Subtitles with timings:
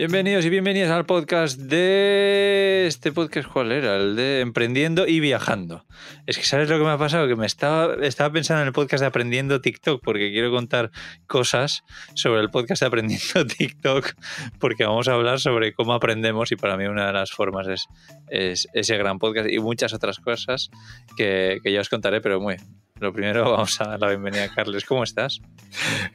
[0.00, 5.84] Bienvenidos y bienvenidas al podcast de este podcast cuál era, el de emprendiendo y viajando.
[6.24, 7.96] Es que sabes lo que me ha pasado, que me estaba,
[8.32, 10.90] pensando en el podcast de aprendiendo TikTok porque quiero contar
[11.26, 11.84] cosas
[12.14, 14.14] sobre el podcast de aprendiendo TikTok
[14.58, 17.86] porque vamos a hablar sobre cómo aprendemos y para mí una de las formas es,
[18.30, 20.70] es ese gran podcast y muchas otras cosas
[21.14, 22.56] que, que ya os contaré, pero muy,
[23.00, 24.84] lo primero, vamos a dar la bienvenida a Carles.
[24.84, 25.40] ¿Cómo estás?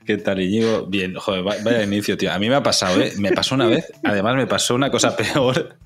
[0.05, 0.85] ¿Qué tal, Iñigo?
[0.85, 2.31] Bien, joder, vaya inicio, tío.
[2.31, 3.13] A mí me ha pasado, ¿eh?
[3.17, 5.77] Me pasó una vez, además me pasó una cosa peor,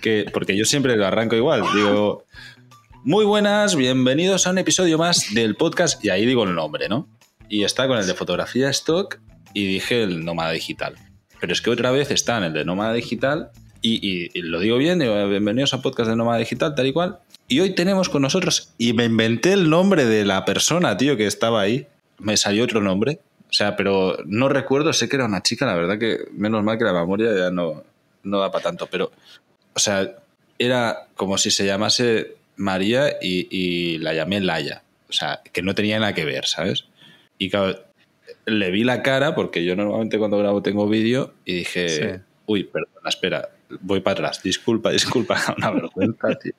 [0.00, 1.62] que porque yo siempre lo arranco igual.
[1.74, 2.24] Digo,
[3.04, 7.08] muy buenas, bienvenidos a un episodio más del podcast, y ahí digo el nombre, ¿no?
[7.48, 9.18] Y está con el de fotografía stock
[9.54, 10.94] y dije el nómada digital.
[11.40, 13.50] Pero es que otra vez está en el de nómada digital
[13.80, 17.20] y, y lo digo bien, digo, bienvenidos al podcast de nómada digital, tal y cual.
[17.50, 21.26] Y hoy tenemos con nosotros, y me inventé el nombre de la persona, tío, que
[21.26, 21.86] estaba ahí.
[22.18, 23.20] Me salió otro nombre.
[23.48, 26.76] O sea, pero no recuerdo, sé que era una chica, la verdad que menos mal
[26.76, 27.82] que la memoria ya no,
[28.22, 28.86] no da para tanto.
[28.90, 29.10] Pero,
[29.72, 30.16] o sea,
[30.58, 34.82] era como si se llamase María y, la llamé Laia.
[35.08, 36.84] O sea, que no tenía nada que ver, ¿sabes?
[37.38, 37.82] Y claro,
[38.44, 43.08] le vi la cara, porque yo normalmente cuando grabo tengo vídeo, y dije, uy, perdona,
[43.08, 43.48] espera,
[43.80, 46.52] voy para atrás, disculpa, disculpa, una vergüenza, tío.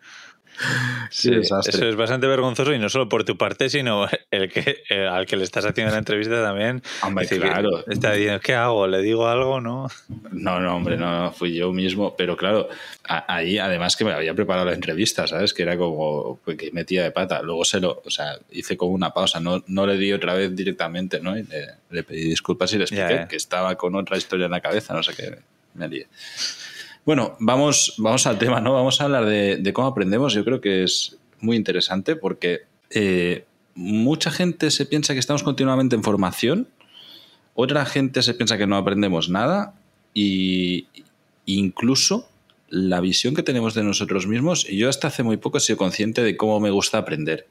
[1.12, 5.08] Sí, eso es bastante vergonzoso y no solo por tu parte, sino el que eh,
[5.08, 6.84] al que le estás haciendo la entrevista también.
[7.02, 7.84] Hombre, claro.
[7.88, 8.88] Está diciendo, ¿qué hago?
[8.88, 9.60] ¿Le digo algo?
[9.60, 9.88] No.
[10.32, 12.16] No, no, hombre, no, fui yo mismo.
[12.16, 12.70] Pero claro,
[13.04, 15.54] ahí además que me había preparado la entrevista, ¿sabes?
[15.54, 17.42] Que era como que metía de pata.
[17.42, 20.56] Luego se lo, o sea, hice como una pausa, no, no le di otra vez
[20.56, 21.38] directamente, ¿no?
[21.38, 21.48] Y
[21.90, 25.04] le, pedí disculpas y le expliqué que estaba con otra historia en la cabeza, no
[25.04, 25.38] sé qué,
[25.74, 26.08] me lié.
[27.10, 28.72] Bueno, vamos, vamos al tema, ¿no?
[28.72, 30.32] Vamos a hablar de, cómo aprendemos.
[30.36, 35.96] Yo creo que es muy interesante porque eh, mucha gente se piensa que estamos continuamente
[35.96, 36.68] en formación,
[37.56, 39.74] otra gente se piensa que no aprendemos nada
[40.14, 40.86] y
[41.48, 42.30] incluso
[42.68, 46.22] la visión que tenemos de nosotros mismos, yo hasta hace muy poco he sido consciente
[46.22, 47.48] de cómo me gusta aprender.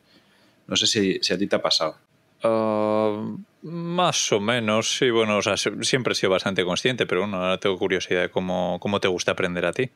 [0.69, 1.97] No sé si, si a ti te ha pasado.
[2.43, 7.39] Ah, más o menos, sí, bueno, o sea, siempre he sido bastante consciente, pero bueno,
[7.39, 9.91] ahora tengo curiosidad de cómo, cómo te gusta aprender a ti.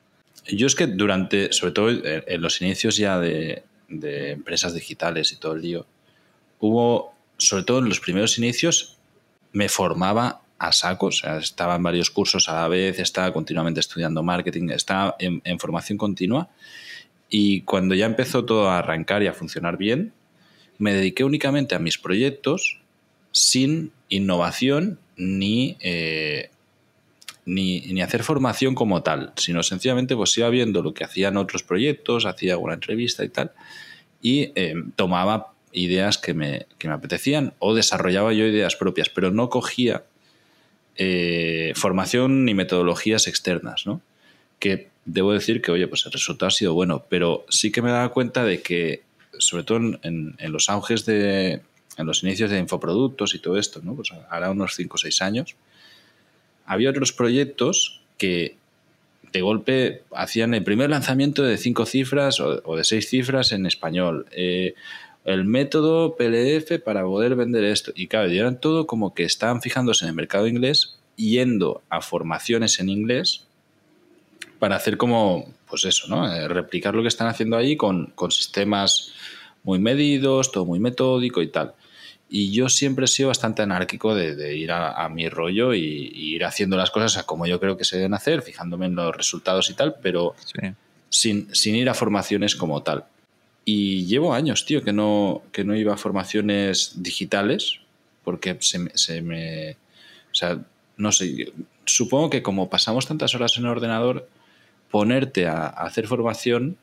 [0.47, 5.52] Yo es que durante, sobre todo en los inicios ya de, empresas digitales y todo
[5.52, 5.86] el lío,
[6.58, 8.98] hubo, sobre todo en los primeros inicios,
[9.52, 13.81] me formaba a saco, o sea, estaba en varios cursos a la vez, estaba continuamente
[13.81, 16.48] estudiando marketing, estaba en formación continua
[17.34, 20.12] y cuando ya empezó todo a arrancar y a funcionar bien,
[20.82, 22.81] me dediqué únicamente a mis proyectos
[23.31, 26.50] sin innovación ni, eh,
[27.44, 32.26] ni, hacer formación como tal, sino sencillamente pues iba viendo lo que hacían otros proyectos,
[32.26, 33.53] hacía alguna entrevista y tal,
[34.20, 39.31] y eh, tomaba ideas que me, que me, apetecían o desarrollaba yo ideas propias, pero
[39.31, 40.03] no cogía
[40.97, 44.00] eh, formación ni metodologías externas, ¿no?
[44.59, 47.93] Que debo decir que, oye, pues el resultado ha sido bueno, pero sí que me
[47.93, 49.11] daba cuenta de que
[49.47, 51.60] sobre todo en, los auges de,
[51.97, 53.94] en los inicios de infoproductos y todo esto, ¿no?
[53.94, 55.56] Pues ahora unos 5 o 6 años,
[56.66, 58.56] había otros proyectos que
[59.32, 64.26] de golpe hacían el primer lanzamiento de 5 cifras o, de 6 cifras en español.
[64.32, 64.75] Eh,
[65.25, 67.92] el método PLF para poder vender esto.
[67.94, 72.81] Y claro, eran todo como que estaban fijándose en el mercado inglés, yendo a formaciones
[72.81, 73.47] en inglés
[74.62, 76.32] para hacer como, pues eso, ¿no?
[76.32, 79.12] Eh, replicar lo que están haciendo ahí con, con sistemas
[79.64, 81.74] muy medidos, todo muy metódico y tal.
[82.28, 86.76] Y yo siempre he sido bastante anárquico de, ir a, mi rollo y, ir haciendo
[86.76, 89.96] las cosas como yo creo que se deben hacer, fijándome en los resultados y tal,
[90.00, 90.36] pero
[91.08, 93.06] sin, sin, ir a formaciones como tal.
[93.64, 97.80] Y llevo años, tío, que no, que no iba a formaciones digitales,
[98.22, 99.72] porque se me, se me.
[100.30, 100.56] O sea,
[100.98, 101.52] no sé,
[101.84, 104.28] supongo que como pasamos tantas horas en el ordenador,
[104.92, 106.76] ponerte a, hacer formación,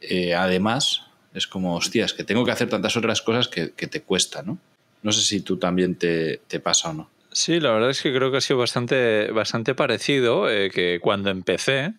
[0.00, 1.02] eh, además,
[1.34, 4.56] es como, hostias, que tengo que hacer tantas otras cosas que, te cuesta, ¿no?
[5.02, 7.10] No sé si tú también te, pasa o no.
[7.32, 11.28] Sí, la verdad es que creo que ha sido bastante, bastante parecido, eh, que cuando
[11.28, 11.94] empecé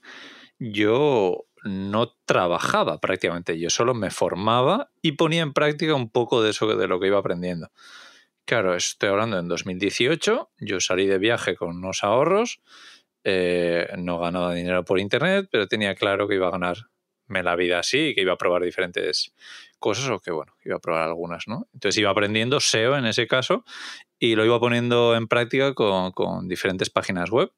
[0.57, 6.51] yo no trabajaba prácticamente, yo solo me formaba y ponía en práctica un poco de
[6.51, 7.69] eso de lo que iba aprendiendo.
[8.45, 12.62] Claro, estoy hablando en 2018, yo salí de viaje con unos ahorros,
[13.27, 16.77] eh, no ganaba dinero por internet, pero tenía claro que iba a ganar
[17.27, 19.33] me la vida así, que iba a probar diferentes
[19.80, 21.68] cosas o que, bueno, iba a probar algunas, ¿no?
[21.74, 23.66] Entonces iba aprendiendo SEO en ese caso
[24.19, 27.51] y lo iba poniendo en práctica con, diferentes páginas web.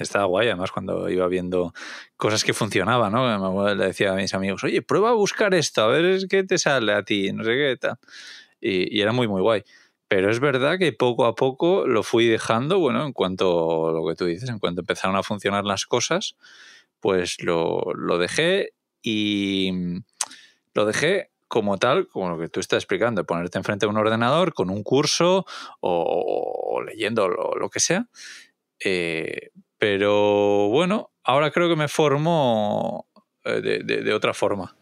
[0.00, 1.74] Estaba guay, además, cuando iba viendo
[2.16, 3.74] cosas que funcionaban, ¿no?
[3.74, 6.92] Le decía a mis amigos, oye, prueba a buscar esto, a ver qué te sale
[6.94, 7.98] a ti, no sé qué tal.
[8.58, 9.64] Y era muy, muy guay.
[10.08, 14.14] Pero es verdad que poco a poco lo fui dejando, bueno, en cuanto lo que
[14.14, 16.36] tú dices, en cuanto empezaron a funcionar las cosas,
[17.00, 18.72] pues lo, lo dejé
[19.02, 19.70] y
[20.72, 23.96] lo dejé como tal, como lo que tú estás explicando, de ponerte enfrente de un
[23.96, 25.46] ordenador con un curso
[25.80, 28.06] o, leyendo lo, que sea.
[28.84, 33.08] Eh, pero bueno, ahora creo que me formo
[33.44, 34.76] eh, de, otra forma.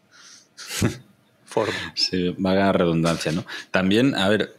[1.45, 1.93] forma.
[1.95, 3.45] Sí, va a ganar redundancia, ¿no?
[3.71, 4.56] También, a ver,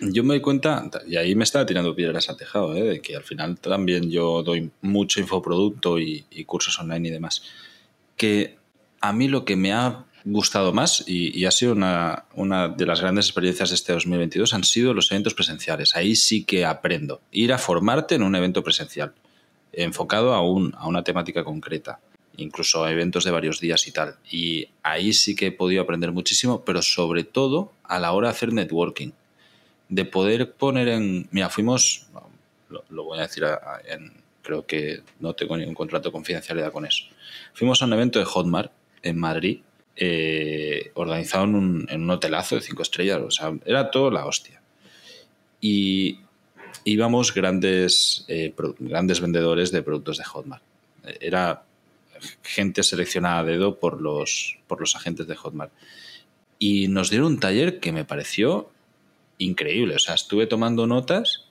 [0.00, 2.82] yo me doy cuenta, y ahí me estaba tirando piedras al tejado, ¿eh?
[2.82, 7.42] de que al final también yo doy mucho infoproducto y, y cursos online y demás,
[8.16, 8.56] que
[9.00, 13.26] a mí lo que me ha gustado más y, ha sido una, de las grandes
[13.26, 15.96] experiencias de este 2022 han sido los eventos presenciales.
[15.96, 17.20] Ahí sí que aprendo.
[17.30, 19.14] Ir a formarte en un evento presencial,
[19.72, 22.00] enfocado a, un, a una temática concreta,
[22.36, 24.16] incluso a eventos de varios días y tal.
[24.30, 28.32] Y ahí sí que he podido aprender muchísimo, pero sobre todo a la hora de
[28.32, 29.12] hacer networking.
[29.90, 31.28] De poder poner en...
[31.30, 32.06] Mira, fuimos,
[32.70, 33.44] lo, voy a decir
[33.86, 37.04] en, creo que no tengo ningún contrato de confidencialidad con eso.
[37.52, 38.72] Fuimos a un evento de Hotmart
[39.02, 39.60] en Madrid
[39.96, 43.20] eh, organizado en un, hotelazo de cinco estrellas.
[43.20, 44.62] O sea, era todo la hostia.
[45.60, 46.20] Y
[46.84, 50.62] íbamos grandes, eh, grandes vendedores de productos de Hotmart.
[51.20, 51.64] Era
[52.42, 55.72] gente seleccionada a dedo por los, por los agentes de Hotmart.
[56.58, 58.70] Y nos dieron un taller que me pareció
[59.40, 59.96] increíble.
[59.96, 61.46] O sea, estuve tomando notas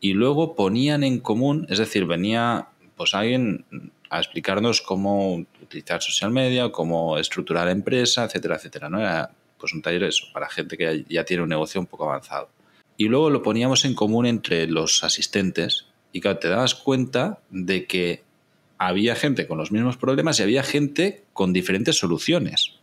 [0.00, 3.64] y luego ponían en común, es decir, venía pues alguien
[4.10, 8.90] a explicarnos cómo utilizar social media, cómo estructurar la empresa, etcétera, etcétera.
[8.90, 9.00] ¿no?
[9.00, 12.50] Era pues un taller eso, para gente que ya tiene un negocio un poco avanzado.
[12.96, 17.86] Y luego lo poníamos en común entre los asistentes y claro, te dabas cuenta de
[17.86, 18.22] que
[18.76, 22.74] había gente con los mismos problemas y había gente con diferentes soluciones.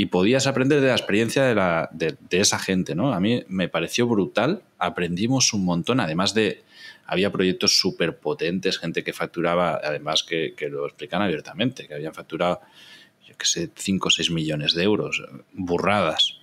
[0.00, 3.12] Y podías aprender de la experiencia de, la, de esa gente, ¿no?
[3.12, 6.62] A mí me pareció brutal, aprendimos un montón, además de
[7.04, 12.60] había proyectos súper potentes, gente que facturaba, además que, lo explican abiertamente, que habían facturado,
[13.26, 15.20] yo qué sé, 5 o 6 millones de euros,
[15.52, 16.38] burradas.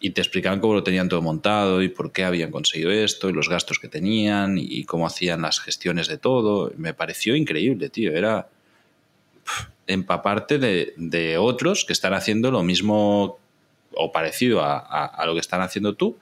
[0.00, 3.34] Y te explicaban cómo lo tenían todo montado y por qué habían conseguido esto y
[3.34, 6.72] los gastos que tenían y cómo hacían las gestiones de todo.
[6.78, 8.12] Me pareció increíble, tío.
[8.16, 8.48] Era
[9.86, 13.38] empaparte de, de otros que están haciendo lo mismo
[13.94, 16.18] o parecido a, a, lo que están haciendo tú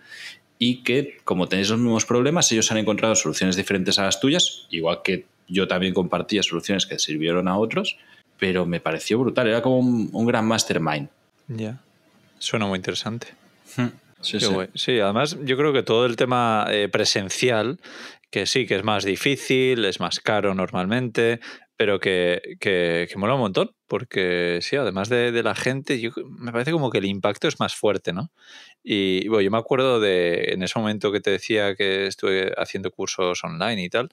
[0.58, 4.66] y que como tenéis los mismos problemas, ellos han encontrado soluciones diferentes a las tuyas,
[4.70, 7.96] igual que yo también compartía soluciones que sirvieron a otros,
[8.38, 11.08] pero me pareció brutal, era como un, gran mastermind.
[11.48, 11.80] Ya,
[12.38, 13.28] suena muy interesante.
[13.76, 13.88] Hmm.
[14.20, 14.48] Sí, sí.
[14.74, 17.78] sí, además yo creo que todo el tema eh, presencial,
[18.30, 21.40] que sí, que es más difícil, es más caro normalmente,
[21.80, 26.52] pero que, que, mola un montón, porque sí, además de, de, la gente, yo, me
[26.52, 28.30] parece como que el impacto es más fuerte, ¿no?
[28.82, 32.90] Y bueno, yo me acuerdo de en ese momento que te decía que estuve haciendo
[32.90, 34.10] cursos online y tal,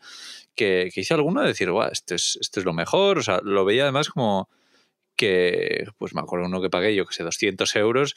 [0.56, 3.42] que, que hice alguno de decir, guau, esto es, esto es lo mejor, o sea,
[3.44, 4.48] lo veía además como
[5.18, 8.16] que, pues me acuerdo uno que pagué, yo que sé, 200 euros,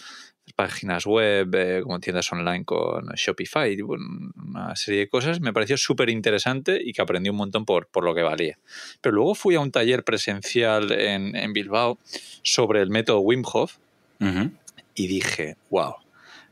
[0.55, 6.11] páginas web, eh, como tiendas online con Shopify, una serie de cosas, me pareció súper
[6.11, 8.59] interesante y que aprendí un montón por, por lo que valía.
[9.01, 11.99] Pero luego fui a un taller presencial en, en Bilbao
[12.43, 13.79] sobre el método Wim Hof
[14.95, 15.95] y dije, wow.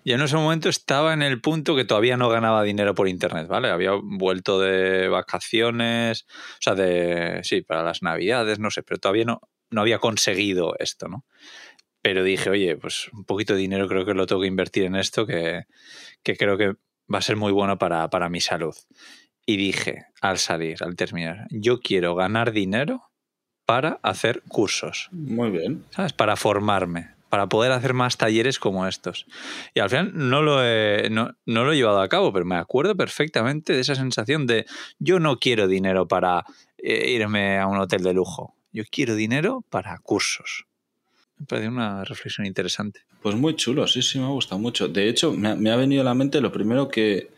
[0.05, 3.47] Y en ese momento estaba en el punto que todavía no ganaba dinero por internet,
[3.47, 3.69] ¿vale?
[3.69, 9.25] Había vuelto de vacaciones, o sea, de, sí, para las navidades, no sé, pero todavía
[9.27, 11.25] no, no había conseguido esto, ¿no?
[12.01, 14.95] Pero dije, oye, pues un poquito de dinero creo que lo tengo que invertir en
[14.95, 15.65] esto, que,
[16.23, 16.75] creo que
[17.13, 18.75] va a ser muy bueno para, para mi salud.
[19.45, 23.11] Y dije, al salir, al terminar, yo quiero ganar dinero
[23.67, 25.09] para hacer cursos.
[25.13, 25.85] Muy bien.
[25.91, 26.13] ¿Sabes?
[26.13, 29.27] Para formarme, para poder hacer más talleres como estos.
[29.75, 32.57] Y al final no lo, he, no, no, lo he llevado a cabo, pero me
[32.57, 34.67] acuerdo perfectamente de esa sensación de
[34.99, 36.45] yo no quiero dinero para
[36.79, 38.55] eh, irme a un hotel de lujo.
[38.79, 40.67] Yo quiero dinero para cursos.
[41.37, 43.01] Me parece una reflexión interesante.
[43.21, 44.87] Pues muy chulo, sí, sí, me ha gustado mucho.
[44.87, 47.29] De hecho, me ha, venido a la mente lo primero que...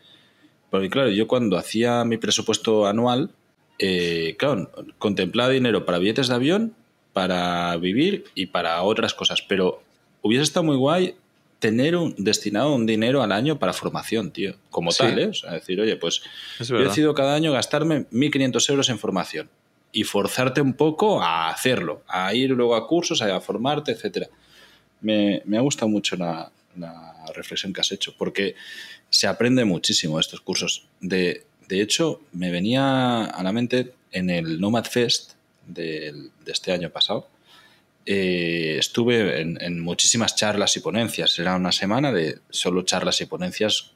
[0.69, 3.31] Porque claro, yo cuando hacía mi presupuesto anual,
[3.79, 4.69] eh, claro,
[4.99, 6.75] contemplaba dinero para billetes de avión,
[7.11, 9.81] para vivir y para otras cosas, pero
[10.21, 11.15] hubiese estado muy guay
[11.57, 15.25] tener un, destinado un dinero al año para formación, tío, como tal, ¿eh?
[15.25, 16.21] O sea, decir, oye, pues
[16.59, 19.49] yo decido cada año gastarme 1.500 euros en formación
[19.91, 24.27] y forzarte un poco a hacerlo, a ir luego a cursos, a formarte, etcétera.
[25.01, 26.51] Me, me ha gustado mucho la,
[27.33, 28.55] reflexión que has hecho, porque
[29.09, 30.87] se aprende muchísimo estos cursos.
[30.99, 35.33] De, de hecho, me venía a la mente en el Nomad Fest
[35.65, 37.27] de, de este año pasado,
[38.05, 41.37] eh, estuve en, muchísimas charlas y ponencias.
[41.37, 43.91] Era una semana de solo charlas y ponencias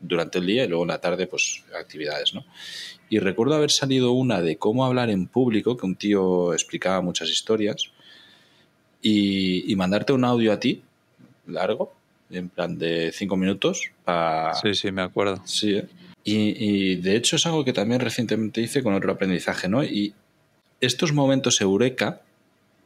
[0.00, 2.44] durante el día y luego en la tarde, pues actividades, ¿no?
[3.08, 7.28] Y recuerdo haber salido una de cómo hablar en público, que un tío explicaba muchas
[7.28, 7.90] historias,
[9.02, 10.82] y, mandarte un audio a ti,
[11.46, 11.92] largo,
[12.30, 13.90] en plan de cinco minutos.
[14.04, 14.54] Para...
[14.54, 15.42] Sí, sí, me acuerdo.
[15.44, 15.88] Sí, ¿eh?
[16.22, 19.82] y, de hecho es algo que también recientemente hice con otro aprendizaje, ¿no?
[19.82, 20.14] Y
[20.80, 22.22] estos momentos eureka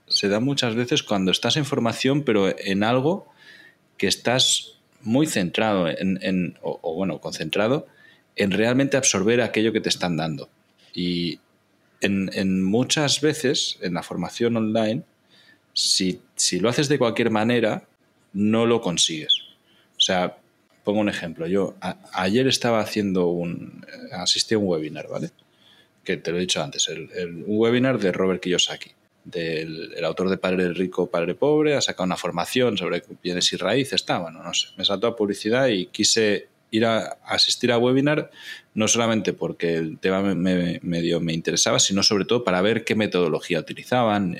[0.07, 3.27] se dan muchas veces cuando estás en formación, pero en algo
[3.97, 4.74] que estás
[5.05, 7.87] muy centrado en, o, bueno, concentrado
[8.37, 10.49] en realmente absorber aquello que te están dando.
[10.93, 11.39] Y
[12.01, 15.03] en, muchas veces en la formación online,
[15.73, 17.85] si, si, lo haces de cualquier manera,
[18.33, 19.35] no lo consigues.
[19.97, 20.37] O sea,
[20.83, 21.47] pongo un ejemplo.
[21.47, 21.77] Yo
[22.13, 23.85] ayer estaba haciendo un.
[24.13, 25.31] asistí a un webinar, ¿vale?
[26.05, 28.91] Que te lo he dicho antes, el, un webinar de Robert Kiyosaki
[29.25, 33.57] del el autor de Padre Rico, Padre Pobre, ha sacado una formación sobre bienes y
[33.57, 37.79] raíces, está, bueno, no sé, me saltó a publicidad y quise ir a, asistir a
[37.79, 38.31] webinar
[38.75, 42.97] no solamente porque el tema me, medio me interesaba, sino sobre todo para ver qué
[42.97, 44.37] metodología utilizaban,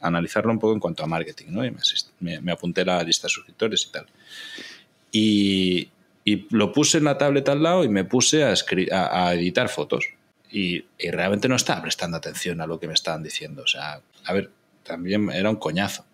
[0.00, 1.64] analizarlo un poco en cuanto a marketing, ¿no?
[1.64, 1.72] Y
[2.20, 4.06] me, me, apunté a la lista de suscriptores y tal.
[5.12, 5.88] Y,
[6.24, 8.54] y, lo puse en la tableta al lado y me puse a,
[8.92, 10.04] a, a editar fotos.
[10.50, 13.62] Y, y, realmente no estaba prestando atención a lo que me estaban diciendo.
[13.62, 14.50] O sea, a ver,
[14.82, 16.04] también era un coñazo.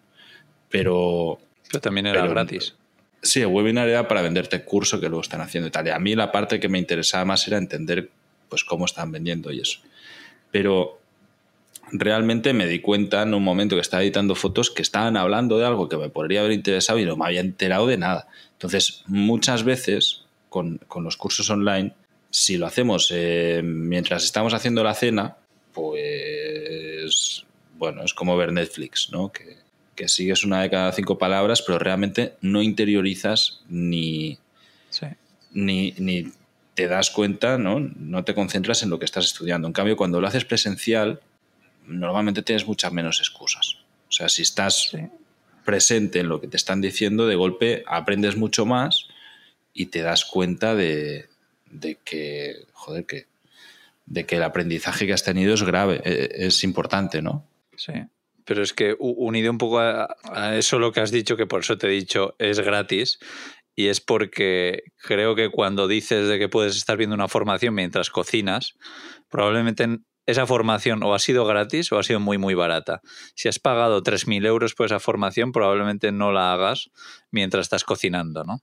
[0.69, 1.39] Pero.
[1.69, 2.75] Pero también era gratis.
[3.23, 5.87] Sí, el webinar era para venderte curso que luego están haciendo y tal.
[5.87, 8.11] Y a mí la parte que me interesaba más era entender
[8.49, 9.81] pues cómo están vendiendo y eso.
[10.51, 11.01] Pero
[11.91, 15.65] realmente me di cuenta en un momento que estaba editando fotos que estaban hablando de
[15.65, 18.29] algo que me podría haber interesado y no me había enterado de nada.
[18.53, 21.95] Entonces, muchas veces con, con los cursos online,
[22.35, 25.37] si lo hacemos eh, mientras estamos haciendo la cena,
[25.73, 27.45] pues
[27.79, 29.31] bueno, es como ver Netflix, ¿no?
[29.31, 29.63] Que,
[30.09, 34.37] sigues una de cada cinco palabras, pero realmente no interiorizas ni,
[35.53, 36.33] ni,
[36.75, 37.79] te das cuenta, ¿no?
[37.79, 39.69] No te concentras en lo que estás estudiando.
[39.69, 41.21] En cambio, cuando lo haces presencial,
[41.87, 43.77] normalmente tienes muchas menos excusas.
[44.09, 44.91] O sea, si estás
[45.65, 49.07] presente en lo que te están diciendo, de golpe aprendes mucho más
[49.73, 51.29] y te das cuenta de,
[51.71, 53.27] de que, joder, que,
[54.07, 57.47] de que el aprendizaje que has tenido es grave, e, es importante, ¿no?
[57.77, 57.93] Sí.
[58.45, 60.17] Pero es que unido un poco a,
[60.57, 63.19] eso lo que has dicho, que por eso te he dicho es gratis,
[63.75, 68.11] y es porque creo que cuando dices de que puedes estar viendo una formación mientras
[68.11, 68.75] cocinas,
[69.29, 73.01] probablemente esa formación o ha sido gratis o ha sido muy, muy barata.
[73.35, 76.91] Si has pagado 3.000 euros por esa formación, probablemente no la hagas
[77.31, 78.63] mientras estás cocinando, ¿no?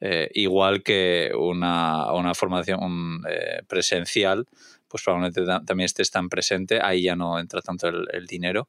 [0.00, 4.46] Eh, igual que una, una formación eh, presencial,
[4.88, 8.68] pues probablemente también estés tan presente, ahí ya no entra tanto el, dinero.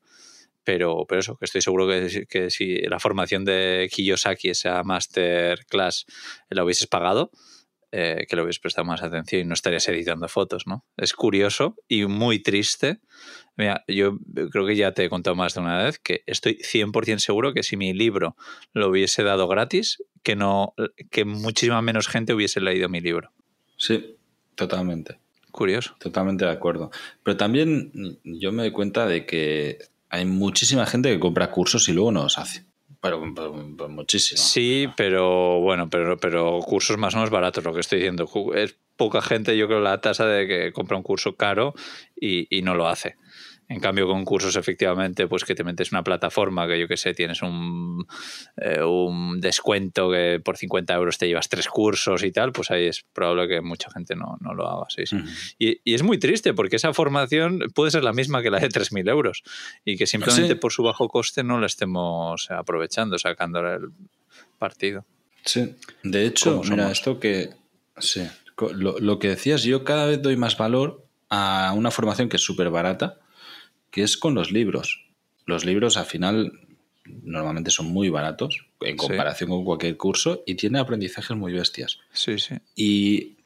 [0.64, 6.06] Pero, pero eso, que estoy seguro que, que, si la formación de Kiyosaki, esa masterclass,
[6.50, 7.30] la hubieses pagado,
[7.92, 10.86] eh, que le hubieses prestado más atención y no estarías editando fotos, ¿no?
[10.98, 13.00] Es curioso y muy triste.
[13.58, 14.18] Mira, yo
[14.52, 17.64] creo que ya te he contado más de una vez que estoy 100% seguro que
[17.64, 18.36] si mi libro
[18.74, 20.74] lo hubiese dado gratis, que, no,
[21.12, 23.32] que muchísima menos gente hubiese leído mi libro.
[23.78, 24.18] Sí,
[24.56, 25.20] totalmente.
[25.52, 25.96] Curioso.
[26.00, 26.92] Totalmente de acuerdo.
[27.24, 29.78] Pero también yo me doy cuenta de que
[30.10, 32.66] hay muchísima gente que compra cursos y luego no los hace.
[33.06, 34.42] Pero, muchísimo.
[34.42, 38.28] Sí, pero bueno, pero, pero cursos más o menos baratos, lo que estoy diciendo.
[38.56, 41.74] Es poca gente, yo creo, la tasa de que compra un curso caro
[42.16, 43.18] y, y no lo hace.
[43.68, 47.16] En cambio, con cursos, efectivamente, pues que te metes una plataforma que yo que sé,
[47.16, 48.06] tienes un,
[48.58, 52.86] eh, un descuento que por 50 euros te llevas tres cursos y tal, pues ahí
[52.86, 54.86] es probable que mucha gente no, no lo haga.
[54.90, 55.18] Sí, sí.
[55.58, 58.70] y, y, es muy triste porque esa formación puede ser la misma que la de
[58.70, 59.42] 3.000 euros
[59.84, 63.90] y que simplemente por su bajo coste no la estemos aprovechando, sacándole el
[64.60, 65.06] partido.
[65.44, 67.50] Sí, de hecho, mira, esto que.
[67.98, 68.28] Sí,
[68.74, 72.44] lo, lo que decías, yo cada vez doy más valor a una formación que es
[72.44, 73.20] súper barata
[73.96, 75.06] que es con los libros.
[75.46, 76.52] Los libros al final
[77.06, 82.00] normalmente son muy baratos en comparación con cualquier curso y tiene aprendizajes muy bestias.
[82.12, 82.56] Sí, sí.
[82.76, 83.38] Y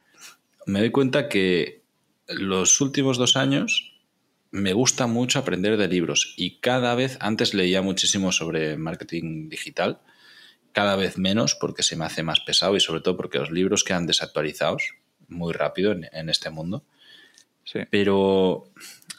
[0.66, 1.84] me doy cuenta que
[2.28, 3.94] los últimos dos años
[4.50, 10.00] me gusta mucho aprender de libros y cada vez, antes leía muchísimo sobre marketing digital,
[10.72, 13.84] cada vez menos porque se me hace más pesado y sobre todo porque los libros
[13.84, 14.96] quedan desactualizados
[15.28, 16.84] muy rápido en, en este mundo.
[17.66, 17.82] Sí.
[17.92, 18.72] Pero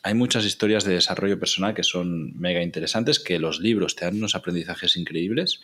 [0.03, 4.17] hay muchas historias de desarrollo personal que son mega interesantes, que los libros te dan
[4.17, 5.61] unos aprendizajes increíbles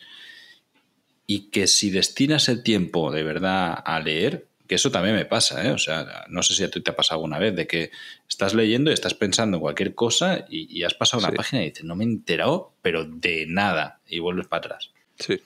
[1.25, 5.65] y que si destinas el tiempo de verdad a leer, que eso también me pasa,
[5.65, 5.71] ¿eh?
[5.71, 7.91] o sea, no sé si a ti te ha pasado alguna vez, de que
[8.27, 11.83] estás leyendo y estás pensando en cualquier cosa y, has pasado una página y dices,
[11.83, 14.91] no me he enterado, pero de nada, y vuelves para atrás.
[15.17, 15.39] Sí.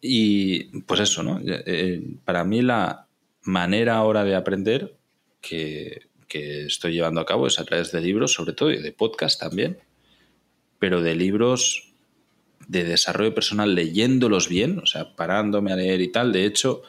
[0.00, 1.40] Y pues eso, ¿no?
[1.44, 3.06] Eh, para mí la
[3.42, 4.94] manera ahora de aprender
[5.40, 8.92] que, que estoy llevando a cabo es a través de libros, sobre todo, y de
[8.92, 9.78] podcast también,
[10.78, 11.92] pero de libros
[12.68, 16.32] de desarrollo personal leyéndolos bien, o sea, parándome a leer y tal.
[16.32, 16.82] De hecho,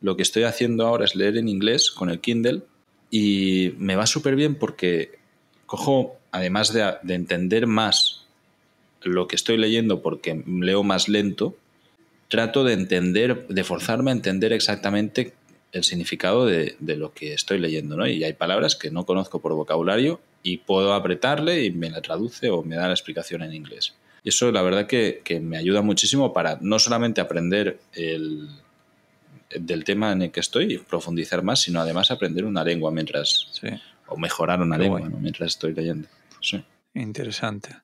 [0.00, 2.62] lo que estoy haciendo ahora es leer en inglés con el Kindle
[3.10, 5.18] y me va súper bien porque
[5.66, 8.26] cojo, además de, de, entender más
[9.02, 11.56] lo que estoy leyendo porque leo más lento,
[12.28, 15.34] trato de entender, de forzarme a entender exactamente
[15.72, 18.06] el significado de, de, lo que estoy leyendo, ¿no?
[18.06, 22.50] Y hay palabras que no conozco por vocabulario y puedo apretarle y me la traduce
[22.50, 23.94] o me da la explicación en inglés.
[24.22, 28.48] Y eso la verdad que, que me ayuda muchísimo para no solamente aprender el,
[29.50, 33.48] del tema en el que estoy y profundizar más, sino además aprender una lengua mientras...
[33.52, 33.68] Sí.
[34.10, 35.18] O mejorar una Qué lengua ¿no?
[35.18, 36.08] mientras estoy leyendo.
[36.40, 36.64] Sí.
[36.94, 37.76] Interesante.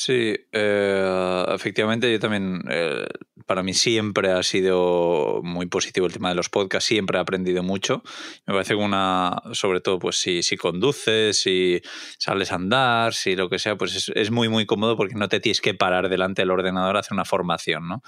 [0.00, 3.04] Sí, eh, efectivamente yo también, eh,
[3.46, 7.64] para mí siempre ha sido muy positivo el tema de los podcasts, siempre he aprendido
[7.64, 8.04] mucho.
[8.46, 11.82] Me parece que una, sobre todo pues si, si conduces, si
[12.16, 15.28] sales a andar, si lo que sea, pues es, es, muy muy cómodo porque no
[15.28, 18.04] te tienes que parar delante del ordenador a hacer una formación, ¿no?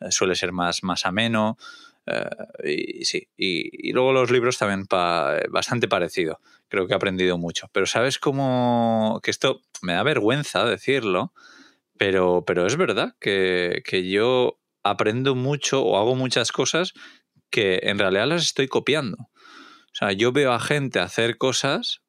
[0.00, 1.58] Eh, suele ser más, más ameno.
[2.06, 6.40] Uh, y sí, y, y, luego los libros también pa, bastante parecido.
[6.74, 7.68] Creo que he aprendido mucho.
[7.70, 11.32] Pero sabes cómo que esto me da vergüenza decirlo,
[11.96, 16.92] pero, pero es verdad que, que yo aprendo mucho o hago muchas cosas
[17.48, 19.18] que en realidad las estoy copiando.
[19.20, 22.02] O sea, yo veo a gente hacer cosas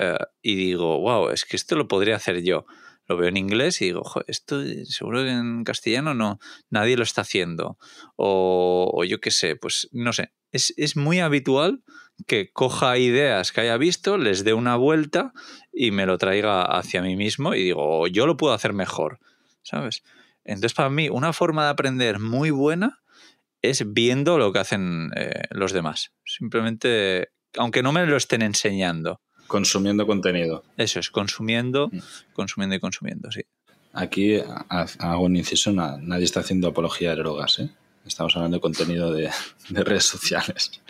[0.00, 2.66] uh, y digo, wow, es que esto lo podría hacer yo
[3.06, 6.38] lo veo en inglés y digo, esto seguro que en castellano no,
[6.68, 7.76] nadie lo está haciendo.
[8.16, 10.32] O, o yo qué sé, pues no sé.
[10.52, 11.82] Es, es, muy habitual
[12.26, 15.32] que coja ideas que haya visto, les dé una vuelta
[15.72, 19.20] y me lo traiga hacia mí mismo y digo, yo lo puedo hacer mejor,
[19.62, 20.02] ¿sabes?
[20.44, 23.00] Entonces, para mí, una forma de aprender muy buena
[23.62, 26.12] es viendo lo que hacen eh, los demás.
[26.24, 29.20] Simplemente, aunque no me lo estén enseñando.
[29.46, 30.64] Consumiendo contenido.
[30.76, 31.98] Eso es, consumiendo, mm.
[32.32, 33.42] consumiendo y consumiendo, sí.
[33.92, 37.70] Aquí hago un inciso, nadie está haciendo apología de drogas, ¿eh?
[38.06, 39.30] Estamos hablando de contenido de,
[39.68, 40.80] de redes sociales.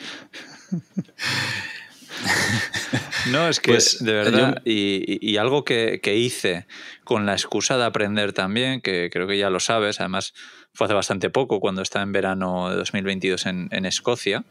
[3.31, 4.63] No, es que pues, de verdad, yo...
[4.65, 6.67] y, y, algo que, que, hice
[7.05, 10.35] con la excusa de aprender también, que creo que ya lo sabes, además
[10.73, 14.45] fue hace bastante poco, cuando estaba en verano de 2022 en, en Escocia,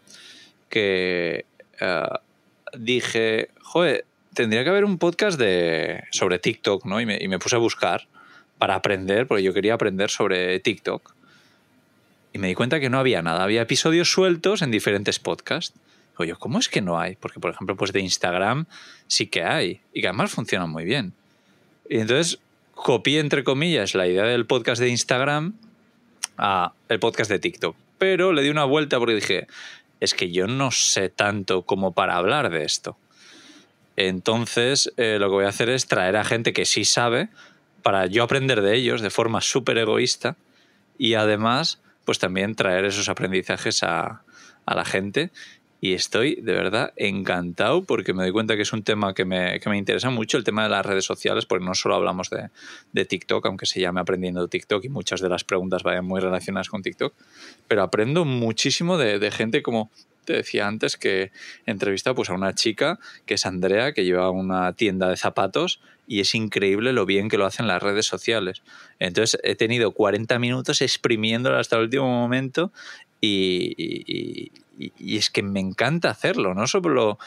[0.69, 1.45] que
[1.82, 2.17] uh,
[2.78, 7.02] dije, joder, tendría que haber un podcast de, sobre TikTok, ¿no?
[7.02, 8.08] Y me, y me, puse a buscar
[8.58, 11.13] para aprender, porque yo quería aprender sobre TikTok.
[12.34, 15.78] Y me di cuenta que no había nada, había episodios sueltos en diferentes podcasts.
[16.12, 17.15] Digo yo, ¿cómo es que no hay?
[17.15, 18.65] Porque, por ejemplo, pues de Instagram
[19.08, 21.13] sí que hay, y que además funcionan muy bien.
[21.89, 22.39] Y entonces
[22.76, 25.54] copié, entre comillas, la idea del podcast de Instagram
[26.38, 27.76] a el podcast de TikTok.
[27.98, 29.48] Pero le di una vuelta porque dije,
[30.00, 32.98] es que yo no sé tanto como para hablar de esto.
[33.98, 37.28] Entonces, eh, lo que voy a hacer es traer a gente que sí sabe
[37.84, 40.38] para yo aprender de ellos de forma súper egoísta
[40.98, 44.24] y además, pues también traer esos aprendizajes a,
[44.65, 45.30] a, la gente.
[45.80, 49.60] Y estoy de verdad encantado porque me doy cuenta que es un tema que me,
[49.60, 52.50] que me interesa mucho, el tema de las redes sociales, porque no solo hablamos de,
[52.93, 56.67] de, TikTok, aunque se llame aprendiendo TikTok y muchas de las preguntas vayan muy relacionadas
[56.67, 57.13] con TikTok,
[57.67, 59.91] pero aprendo muchísimo de, de gente como
[60.30, 61.32] te decía antes que
[61.65, 65.82] he entrevistado pues, a una chica que es Andrea, que lleva una tienda de zapatos
[66.08, 68.62] y es increíble lo bien que lo hacen las redes sociales.
[69.00, 72.72] Entonces he tenido 40 minutos exprimiéndolo hasta el último momento
[73.20, 74.52] y,
[75.00, 77.18] es que me encanta hacerlo, no solo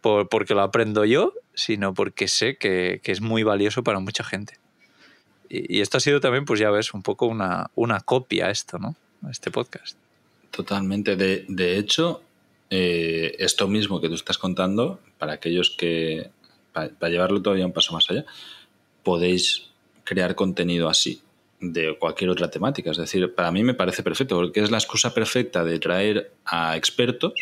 [0.00, 4.22] por, porque lo aprendo yo, sino porque sé que, que es muy valioso para mucha
[4.22, 4.54] gente.
[5.48, 8.94] Y, esto ha sido también, pues ya ves, un poco una, una copia esto, ¿no?
[9.28, 9.96] Este podcast.
[10.52, 11.16] Totalmente.
[11.16, 12.22] De, de hecho,
[12.74, 16.30] eh, esto mismo que tú estás contando, para aquellos que,
[16.72, 18.24] para, llevarlo todavía un paso más allá,
[19.02, 19.68] podéis
[20.04, 21.20] crear contenido así
[21.60, 22.90] de cualquier otra temática.
[22.90, 26.78] Es decir, para mí me parece perfecto, porque es la excusa perfecta de traer a
[26.78, 27.34] expertos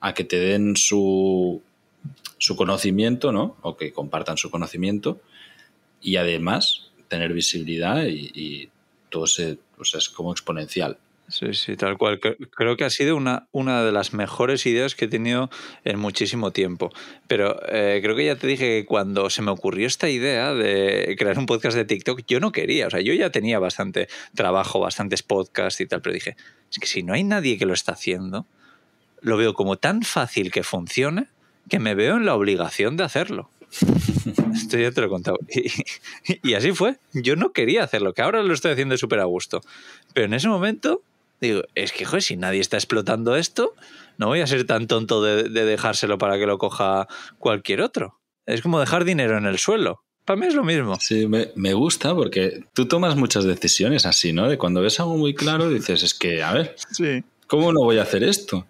[0.00, 1.60] a que te den su,
[2.38, 3.58] su conocimiento, ¿no?
[3.60, 5.20] O que compartan su conocimiento
[6.00, 8.70] y además tener visibilidad y,
[9.10, 10.96] todo se, es como exponencial.
[11.34, 12.20] Sí, sí, tal cual.
[12.20, 15.50] Creo que ha sido una, una de las mejores ideas que he tenido
[15.82, 16.92] en muchísimo tiempo.
[17.26, 21.16] Pero eh, creo que ya te dije que cuando se me ocurrió esta idea de
[21.18, 22.86] crear un podcast de TikTok, yo no quería.
[22.86, 26.36] O sea, yo ya tenía bastante trabajo, bastantes podcasts y tal, pero dije,
[26.70, 28.46] es que si no hay nadie que lo está haciendo,
[29.20, 31.26] lo veo como tan fácil que funcione
[31.68, 33.50] que me veo en la obligación de hacerlo.
[34.54, 35.38] Esto ya te lo he contado.
[35.48, 36.98] Y, y, así fue.
[37.12, 39.62] Yo no quería hacerlo, que ahora lo estoy haciendo súper a gusto.
[40.12, 41.02] Pero en ese momento
[41.44, 43.74] digo, es que, joder, si nadie está explotando esto,
[44.18, 48.20] no voy a ser tan tonto de, de dejárselo para que lo coja cualquier otro.
[48.46, 50.04] Es como dejar dinero en el suelo.
[50.24, 50.98] Para mí es lo mismo.
[51.00, 54.48] Sí, me, me, gusta porque tú tomas muchas decisiones así, ¿no?
[54.48, 57.22] De cuando ves algo muy claro dices, es que, a ver, sí.
[57.46, 58.66] ¿cómo no voy a hacer esto?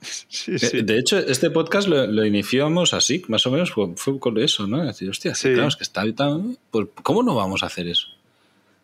[0.00, 0.78] Sí, sí.
[0.78, 4.38] De, de, hecho, este podcast lo, lo, iniciamos así, más o menos fue, fue con
[4.38, 4.84] eso, ¿no?
[4.84, 5.52] Decir, hostia, sí.
[5.52, 6.58] claro, es que está tan...
[6.70, 8.08] Pues, ¿Cómo no vamos a hacer eso?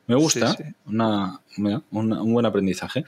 [0.06, 3.04] Me gusta, una, una, un buen aprendizaje.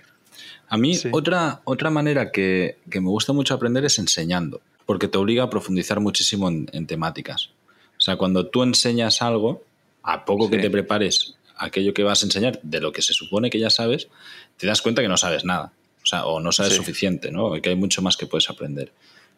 [0.69, 5.19] A mí, otra, otra manera que, que, me gusta mucho aprender es enseñando, porque te
[5.19, 7.51] obliga a profundizar muchísimo en, en temáticas.
[7.99, 9.65] O sea, cuando tú enseñas algo,
[10.03, 13.51] a poco que te prepares aquello que vas a enseñar de lo que se supone
[13.51, 14.09] que ya sabes,
[14.57, 15.73] te das cuenta que no sabes nada.
[16.03, 16.79] O sea, o no sabes sí.
[16.79, 17.53] suficiente, ¿no?
[17.61, 18.93] Que hay mucho más que puedes aprender.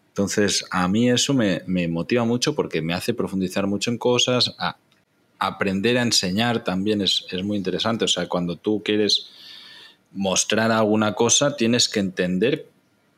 [0.09, 4.55] Entonces, a mí eso me, me motiva mucho porque me hace profundizar mucho en cosas.
[4.59, 4.77] A,
[5.39, 8.07] aprender a enseñar también es, es, muy interesante.
[8.07, 9.29] O sea, cuando tú quieres
[10.15, 12.67] mostrar alguna cosa, tienes que entender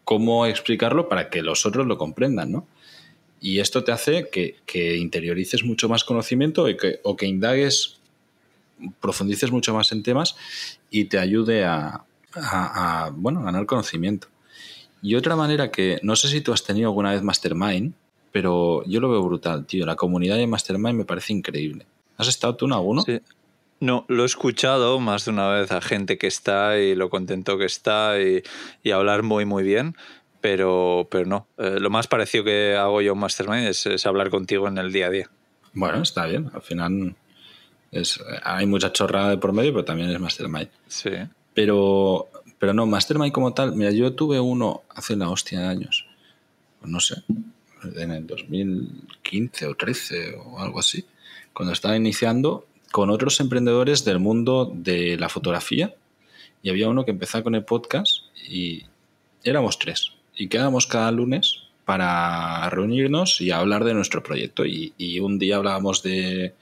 [0.04, 2.66] cómo explicarlo para que los otros lo comprendan, ¿no?
[3.40, 7.98] Y esto te hace que, que interiorices mucho más conocimiento y que, o que indagues,
[9.00, 10.36] profundices mucho más en temas
[10.90, 12.04] y te ayude a,
[12.34, 14.28] a, a, bueno, ganar conocimiento.
[15.02, 17.92] Y otra manera que no sé si tú has tenido alguna vez Mastermind,
[18.32, 19.86] pero yo lo veo brutal, tío.
[19.86, 21.86] La comunidad de Mastermind me parece increíble.
[22.16, 23.02] ¿Has estado tú en alguno?
[23.02, 23.20] Sí.
[23.78, 27.58] No, lo he escuchado más de una vez a gente que está y lo contento
[27.58, 28.42] que está y,
[28.82, 29.96] y hablar muy, muy bien,
[30.40, 31.46] pero, pero no.
[31.58, 34.92] Eh, lo más parecido que hago yo en Mastermind es, es, hablar contigo en el
[34.92, 35.30] día a día.
[35.74, 36.50] Bueno, está bien.
[36.54, 37.16] Al final
[37.90, 40.70] es, hay mucha chorrada de por medio, pero también es Mastermind.
[40.86, 41.10] Sí.
[41.52, 46.06] Pero, pero no, Mastermind como tal, mira, yo tuve uno hace la hostia de años,
[46.80, 47.22] pues no sé,
[47.96, 51.04] en el 2015 o 13 o algo así,
[51.52, 55.94] cuando estaba iniciando con otros emprendedores del mundo de la fotografía
[56.62, 58.84] y había uno que empezaba con el podcast y
[59.44, 65.20] éramos tres y quedábamos cada lunes para reunirnos y hablar de nuestro proyecto y, y
[65.20, 66.54] un día hablábamos de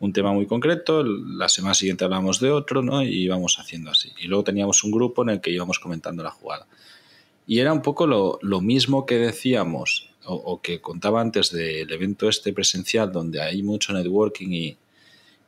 [0.00, 3.02] un tema muy concreto, la semana siguiente hablamos de otro, ¿no?
[3.02, 4.10] Y íbamos haciendo así.
[4.18, 6.66] Y luego teníamos un grupo en el que íbamos comentando la jugada.
[7.46, 11.92] Y era un poco lo, lo mismo que decíamos o, o, que contaba antes del
[11.92, 14.78] evento este presencial, donde hay mucho networking y,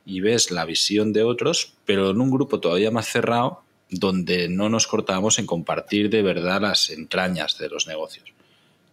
[0.07, 4.69] y ves la visión de otros, pero en un grupo todavía más cerrado, donde no
[4.69, 8.33] nos cortábamos en compartir de verdad las entrañas de los negocios.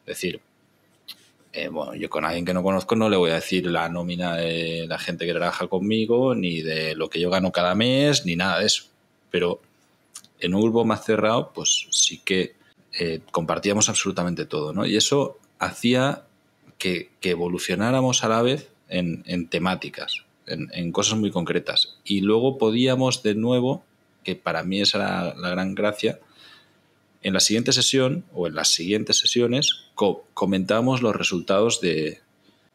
[0.01, 0.41] Es decir,
[1.53, 4.35] eh, bueno, yo con alguien que no conozco no le voy a decir la nómina
[4.35, 8.35] de la gente que trabaja conmigo, ni de lo que yo gano cada mes, ni
[8.35, 8.85] nada de eso.
[9.29, 9.61] Pero
[10.39, 12.55] en un grupo más cerrado, pues sí que
[12.99, 14.83] eh, compartíamos absolutamente todo, ¿no?
[14.83, 16.23] Y eso hacía
[16.79, 21.97] que, evolucionáramos a la vez en temáticas, en, en, cosas muy concretas.
[22.03, 23.83] Y luego podíamos de nuevo,
[24.23, 26.19] que para mí esa era la gran gracia,
[27.23, 32.19] en la siguiente sesión o en las siguientes sesiones co comentábamos los resultados de,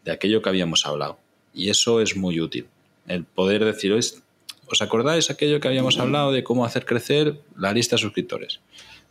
[0.05, 1.19] de, aquello que habíamos hablado.
[1.55, 2.67] Y eso es muy útil.
[3.07, 7.97] El poder decir, ¿os acordáis aquello que habíamos hablado de cómo hacer crecer la lista
[7.97, 8.61] de suscriptores?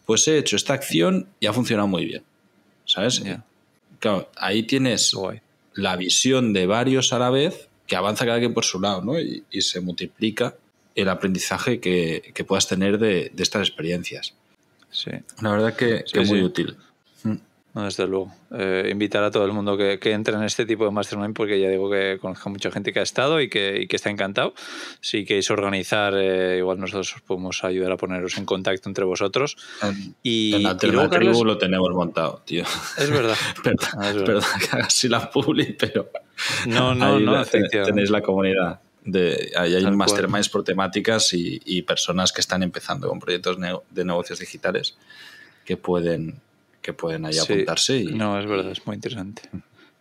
[0.05, 2.23] Pues he hecho esta acción y ha funcionado muy bien.
[2.85, 3.21] ¿Sabes?
[3.21, 3.43] Yeah.
[3.99, 5.13] Claro, ahí tienes
[5.73, 9.19] la visión de varios a la vez que avanza cada quien por su lado, ¿no?
[9.19, 10.55] Y, y se multiplica
[10.93, 14.35] el aprendizaje que, que puedas tener de, de estas experiencias.
[14.91, 15.11] Sí.
[15.41, 16.75] La verdad que, sí, que es muy útil.
[17.77, 18.33] No, desde luego.
[18.57, 21.61] Eh, invitar a todo el mundo que, que, entre en este tipo de mastermind porque
[21.61, 24.55] ya digo que conozco mucha gente que ha estado y que, y que está encantado.
[24.99, 29.57] Si queréis organizar, eh, igual nosotros os podemos ayudar a poneros en contacto entre vosotros.
[29.83, 32.63] En, y, en Alternatribu Carlos, lo tenemos montado, tío.
[32.97, 33.37] Es verdad.
[33.63, 34.25] perdón, ah, es verdad.
[34.25, 36.09] perdón que haga así la publi, pero
[36.65, 38.79] no, no, no, la, tenéis la comunidad.
[39.05, 40.63] De, ahí hay Tal masterminds cual.
[40.63, 43.59] por temáticas y, y, personas que están empezando con proyectos
[43.91, 44.97] de negocios digitales
[45.63, 46.41] que pueden
[46.87, 47.41] que pueden ahí sí.
[47.41, 47.97] apuntarse.
[47.97, 49.41] Y, no, es verdad, es muy interesante.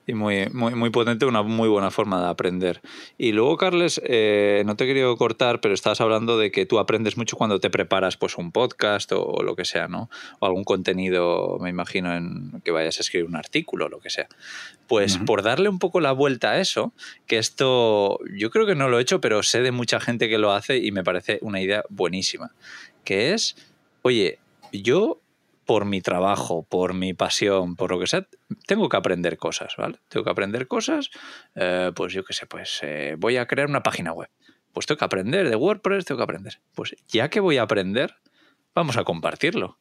[0.07, 2.81] Y muy, muy, muy potente, una muy buena forma de aprender.
[3.19, 6.79] Y luego, Carles, eh, no te he querido cortar, pero estabas hablando de que tú
[6.79, 10.09] aprendes mucho cuando te preparas pues un podcast o, o lo que sea, ¿no?
[10.39, 14.11] O algún contenido, me imagino, en que vayas a escribir un artículo o lo que
[14.11, 14.29] sea.
[14.87, 15.25] Pues uh -huh.
[15.25, 16.93] por darle un poco la vuelta a eso,
[17.27, 20.39] que esto yo creo que no lo he hecho, pero sé de mucha gente que
[20.39, 22.53] lo hace y me parece una idea buenísima,
[23.03, 23.57] que es,
[24.03, 24.39] oye,
[24.73, 25.21] yo
[25.67, 28.27] por mi trabajo, por mi pasión, por lo que sea,
[28.67, 29.99] tengo que aprender cosas, ¿vale?
[30.09, 31.11] Tengo que aprender cosas,
[31.57, 34.31] eh, pues yo qué sé, pues eh, voy a crear una página web.
[34.73, 36.61] Pues tengo que aprender de WordPress, tengo que aprender.
[36.75, 38.15] Pues ya que voy a aprender,
[38.75, 39.79] vamos a compartirlo.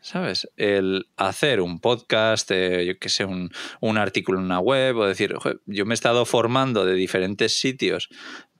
[0.00, 0.48] ¿Sabes?
[0.56, 5.06] El hacer un podcast, eh, yo que sé, un, un, artículo en una web, o
[5.06, 5.34] decir,
[5.66, 8.08] yo me he estado formando de diferentes sitios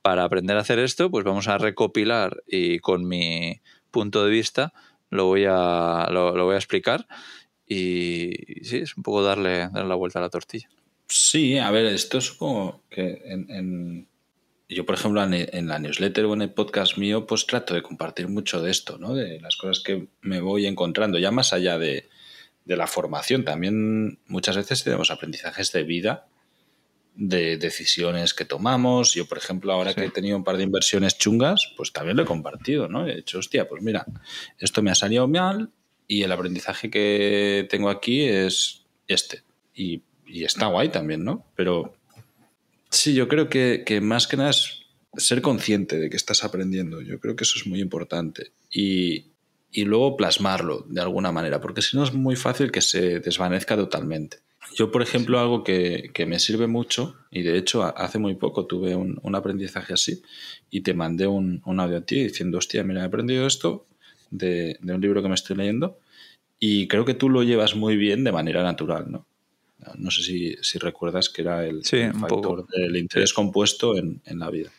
[0.03, 4.73] para aprender a hacer esto, pues vamos a recopilar y con mi punto de vista
[5.11, 7.07] lo voy a, lo, voy a explicar
[7.67, 10.69] Y sí, es un poco darle, darle la vuelta a la tortilla.
[11.07, 14.07] Sí, a ver, esto es como que en,
[14.69, 18.29] yo, por ejemplo, en, la newsletter o en el podcast mío, pues trato de compartir
[18.29, 19.15] mucho de esto, ¿no?
[19.15, 22.09] De las cosas que me voy encontrando, ya más allá de,
[22.67, 23.45] de la formación.
[23.45, 26.27] También muchas veces tenemos aprendizajes de vida,
[27.19, 29.13] de decisiones que tomamos.
[29.13, 32.23] Yo, por ejemplo, ahora que he tenido un par de inversiones chungas, pues también lo
[32.23, 33.09] he compartido, ¿no?
[33.09, 34.07] He dicho, hostia, pues mira,
[34.59, 35.71] esto me ha salido mal
[36.07, 39.43] y el aprendizaje que tengo aquí es este.
[39.75, 41.45] Y, está guay también, ¿no?
[41.57, 41.95] Pero
[42.89, 44.83] sí, yo creo que, que más que nada es
[45.17, 47.01] ser consciente de que estás aprendiendo.
[47.01, 48.53] Yo creo que eso es muy importante.
[48.71, 49.33] Y,
[49.73, 53.75] y luego plasmarlo de alguna manera, porque si no es muy fácil que se desvanezca
[53.75, 54.39] totalmente.
[54.79, 58.95] Yo, por ejemplo, algo que, me sirve mucho, y de hecho hace muy poco tuve
[58.95, 60.23] un, aprendizaje así,
[60.71, 63.87] y te mandé un, audio a ti diciendo, hostia, mira, he aprendido esto
[64.31, 65.99] de, un libro que me estoy leyendo,
[66.61, 69.27] y creo que tú lo llevas muy bien de manera natural, ¿no?
[69.97, 71.83] No sé si, recuerdas que era el,
[72.15, 74.71] factor del interés compuesto en, la vida,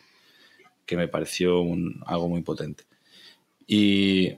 [0.85, 2.85] que me pareció un, algo muy potente.
[3.67, 4.31] Y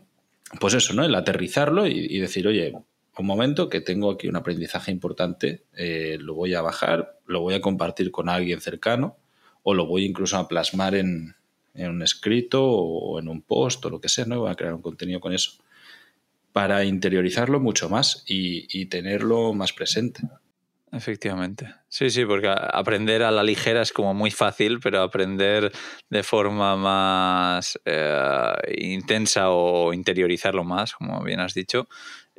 [0.59, 1.05] pues eso, ¿no?
[1.05, 2.73] El aterrizarlo y, decir, oye,
[3.17, 7.53] un momento que tengo aquí un aprendizaje importante, eh, lo voy a bajar, lo voy
[7.53, 9.17] a compartir con alguien cercano
[9.63, 11.35] o lo voy incluso a plasmar en,
[11.73, 14.39] un escrito o en un post o lo que sea, ¿no?
[14.41, 15.53] Voy a crear un contenido con eso
[16.51, 20.21] para interiorizarlo mucho más y tenerlo más presente.
[20.93, 21.73] Efectivamente.
[21.87, 25.71] Sí, sí, porque aprender a la ligera es como muy fácil, pero aprender
[26.09, 31.87] de forma más eh, intensa o interiorizarlo más, como bien has dicho,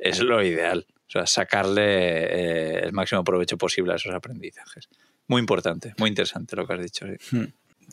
[0.09, 0.85] es lo ideal.
[1.07, 4.89] O sea, sacarle eh, el máximo provecho posible a esos aprendizajes.
[5.27, 7.05] Muy importante, muy interesante lo que has dicho.
[7.31, 7.45] Hmm.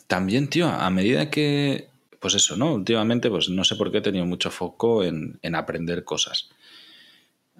[0.07, 2.73] También, tío, a medida que, pues eso, ¿no?
[2.73, 6.49] Últimamente, pues no sé por qué he tenido mucho foco en, en aprender cosas.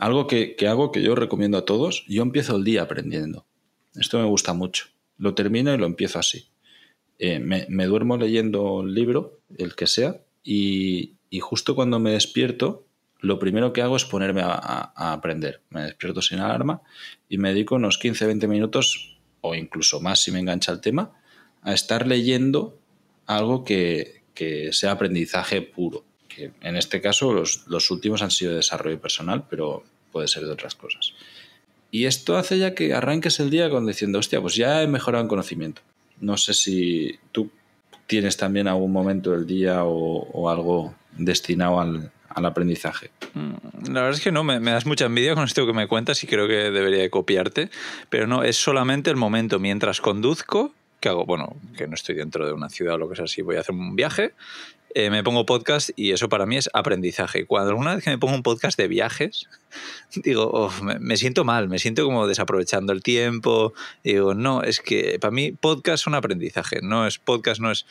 [0.01, 3.45] Algo que, hago que yo recomiendo a todos, yo empiezo el día aprendiendo.
[3.93, 4.87] Esto me gusta mucho.
[5.19, 6.47] Lo termino y lo empiezo así.
[7.19, 12.87] Eh, me, duermo leyendo el libro, el que sea, y, justo cuando me despierto,
[13.21, 15.61] lo primero que hago es ponerme a, aprender.
[15.69, 16.81] Me despierto sin alarma
[17.29, 21.11] y me dedico unos 15-20 minutos, o incluso más si me engancha el tema,
[21.61, 22.77] a estar leyendo
[23.27, 26.03] algo que, que sea aprendizaje puro.
[26.27, 30.43] Que en este caso los, los últimos han sido de desarrollo personal, pero puede ser
[30.43, 31.13] de otras cosas.
[31.91, 35.23] Y esto hace ya que arranques el día con diciendo, hostia, pues ya he mejorado
[35.23, 35.81] en conocimiento.
[36.19, 37.51] No sé si tú
[38.07, 43.11] tienes también algún momento del día o, algo destinado al, aprendizaje.
[43.33, 46.23] Mm, la verdad es que no, me, das mucha envidia con esto que me cuentas
[46.23, 47.69] y creo que debería copiarte,
[48.09, 52.45] pero no, es solamente el momento mientras conduzco, que hago, bueno, que no estoy dentro
[52.45, 54.33] de una ciudad o lo que sea así, voy a hacer un viaje
[54.93, 57.45] eh, me pongo podcast y eso para mí es aprendizaje.
[57.45, 59.47] Cuando alguna vez que me pongo un podcast de viajes,
[60.23, 63.73] digo, me, siento mal, me siento como desaprovechando el tiempo.
[64.03, 66.79] Digo, no, es que para mí podcast es un aprendizaje.
[66.81, 67.85] No es podcast, no es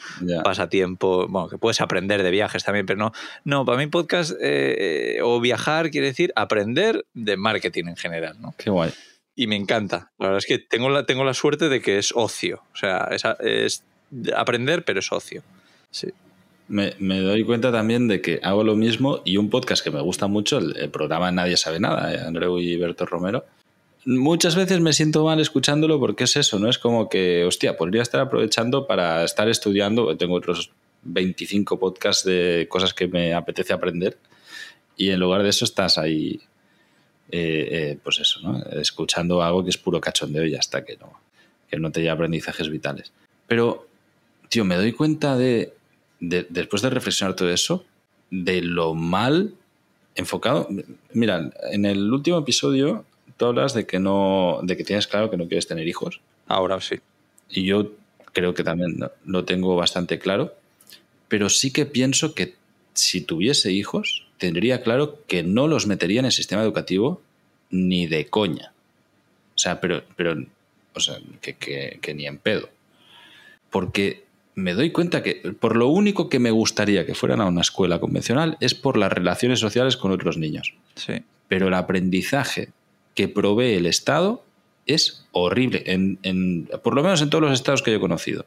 [0.45, 1.27] pasatiempo.
[1.29, 3.13] Bueno, que puedes aprender de viajes también, pero no.
[3.45, 8.41] No, para mí podcast eh, eh, o viajar quiere decir aprender de marketing en general,
[8.41, 8.55] ¿no?
[8.59, 8.93] Qué guay.
[9.41, 10.11] Y me encanta.
[10.19, 12.63] La verdad es que tengo la, tengo la suerte de que es ocio.
[12.75, 13.85] O sea, es, es
[14.37, 15.43] aprender, pero es ocio.
[15.91, 16.13] Sí
[16.71, 20.29] me, doy cuenta también de que hago lo mismo y un podcast que me gusta
[20.29, 23.45] mucho, el, programa Nadie sabe nada, eh, Andreu y Berto Romero.
[24.07, 26.71] Muchas veces me siento mal escuchándolo porque es eso, ¿no?
[26.71, 30.17] Es como que, hostia, podría estar aprovechando para estar estudiando.
[30.17, 30.71] Tengo otros
[31.03, 34.17] 25 podcasts de cosas que me apetece aprender
[34.97, 36.41] y en lugar de eso estás ahí,
[37.33, 38.63] eh, eh, pues eso, ¿no?
[38.81, 41.13] Escuchando algo que es puro cachondeo y hasta que no,
[41.69, 43.13] que no te lleva aprendizajes vitales.
[43.47, 43.87] Pero,
[44.49, 45.75] tío, me doy cuenta de
[46.21, 47.85] después de reflexionar todo eso,
[48.31, 49.55] de lo mal
[50.15, 50.69] enfocado.
[51.13, 53.05] Mira, en el último episodio
[53.37, 56.21] tú hablas de que no, de que tienes claro que no quieres tener hijos.
[56.47, 56.97] Ahora sí.
[57.49, 57.93] Y yo
[58.33, 60.55] creo que también lo tengo bastante claro.
[61.29, 62.55] Pero sí que pienso que
[62.93, 67.23] si tuviese hijos, tendría claro que no los metería en el sistema educativo
[67.71, 68.73] ni de coña.
[69.55, 70.37] O sea, pero, pero
[70.95, 72.69] o sea, que, que ni en pedo.
[73.71, 74.25] Porque
[74.55, 78.01] me doy cuenta que por lo único que me gustaría que fueran a una escuela
[78.01, 80.75] convencional es por las relaciones sociales con otros niños.
[80.97, 81.23] Sí.
[81.47, 82.71] Pero el aprendizaje
[83.15, 84.43] que provee el Estado
[84.87, 88.47] es horrible, en, por lo menos en todos los estados que yo he conocido.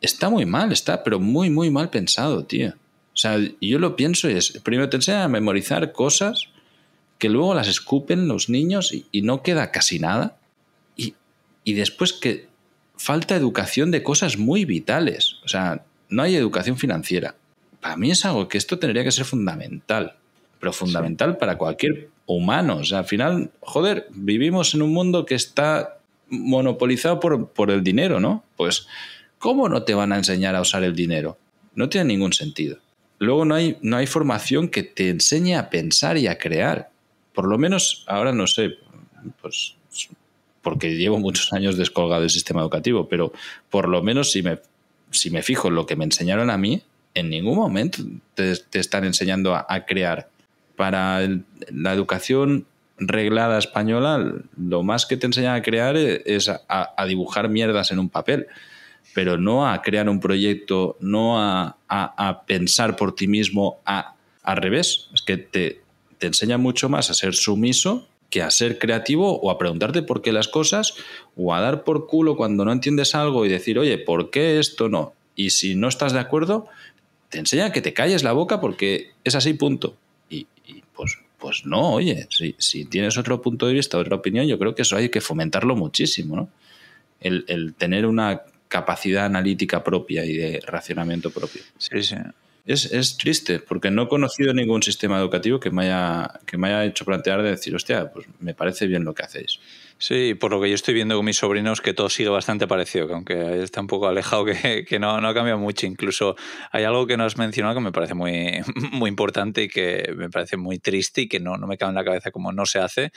[0.00, 2.72] Está muy mal, está, pero muy, muy mal pensado, tío.
[3.18, 6.44] O sea, yo lo pienso y es, primero te enseñan a memorizar cosas
[7.18, 10.38] que luego las escupen los niños y, no queda casi nada.
[10.96, 11.14] Y,
[11.64, 12.46] y después que
[12.96, 15.38] falta educación de cosas muy vitales.
[15.44, 17.34] O sea, no hay educación financiera.
[17.80, 20.14] Para mí es algo que esto tendría que ser fundamental.
[20.60, 22.76] pero fundamental para cualquier humano.
[22.76, 27.82] O sea, al final, joder, vivimos en un mundo que está monopolizado por, por el
[27.82, 28.44] dinero, ¿no?
[28.56, 28.86] Pues,
[29.40, 31.36] ¿cómo no te van a enseñar a usar el dinero?
[31.74, 32.78] No tiene ningún sentido.
[33.18, 36.90] Luego no hay, no hay formación que te enseñe a pensar y a crear.
[37.32, 38.78] Por lo menos, ahora no sé,
[39.40, 39.74] pues
[40.62, 43.32] porque llevo muchos años descolgado del sistema educativo, pero
[43.70, 44.58] por lo menos si me,
[45.10, 46.82] si me fijo en lo que me enseñaron a mí,
[47.14, 48.02] en ningún momento
[48.34, 50.28] te, están enseñando a, crear.
[50.76, 51.20] Para
[51.70, 52.66] la educación
[52.98, 58.08] reglada española, lo más que te enseñan a crear es a, dibujar mierdas en un
[58.08, 58.46] papel,
[59.14, 61.76] pero no a crear un proyecto, no a,
[62.46, 65.08] pensar por ti mismo, a, al revés.
[65.14, 65.80] Es que te,
[66.18, 70.20] te enseña mucho más a ser sumiso que a ser creativo o a preguntarte por
[70.20, 70.94] qué las cosas
[71.36, 74.88] o a dar por culo cuando no entiendes algo y decir, oye, ¿por qué esto
[74.88, 75.14] no?
[75.34, 76.66] Y si no estás de acuerdo,
[77.30, 79.96] te enseña que te calles la boca porque es así, punto.
[80.28, 80.46] Y,
[80.94, 84.74] pues, pues no, oye, si, si, tienes otro punto de vista, otra opinión, yo creo
[84.74, 86.48] que eso hay que fomentarlo muchísimo, ¿no?
[87.20, 91.62] El, el tener una capacidad analítica propia y de racionamiento propio.
[91.78, 92.16] Sí, sí
[92.68, 96.84] es, triste, porque no he conocido ningún sistema educativo que me, haya, que me haya
[96.84, 99.58] hecho plantear de decir, hostia, pues me parece bien lo que hacéis.
[99.96, 103.08] Sí, por lo que yo estoy viendo con mis sobrinos, que todo sigue bastante parecido,
[103.08, 105.86] que aunque está un poco alejado, que, que no, no, ha cambiado mucho.
[105.86, 106.36] Incluso
[106.70, 108.60] hay algo que no has mencionado que me parece muy,
[108.92, 111.96] muy importante y que me parece muy triste y que no, no me cabe en
[111.96, 113.12] la cabeza como no se hace,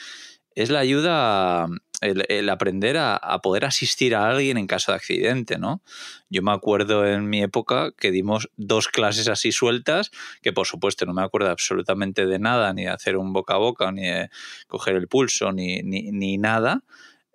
[0.55, 1.67] es la ayuda,
[2.01, 5.81] el, aprender a, poder asistir a alguien en caso de accidente, ¿no?
[6.29, 10.11] Yo me acuerdo en mi época que dimos dos clases así sueltas,
[10.41, 13.57] que por supuesto no me acuerdo absolutamente de nada, ni de hacer un boca a
[13.57, 14.29] boca, ni de
[14.67, 16.83] coger el pulso, ni, ni, nada.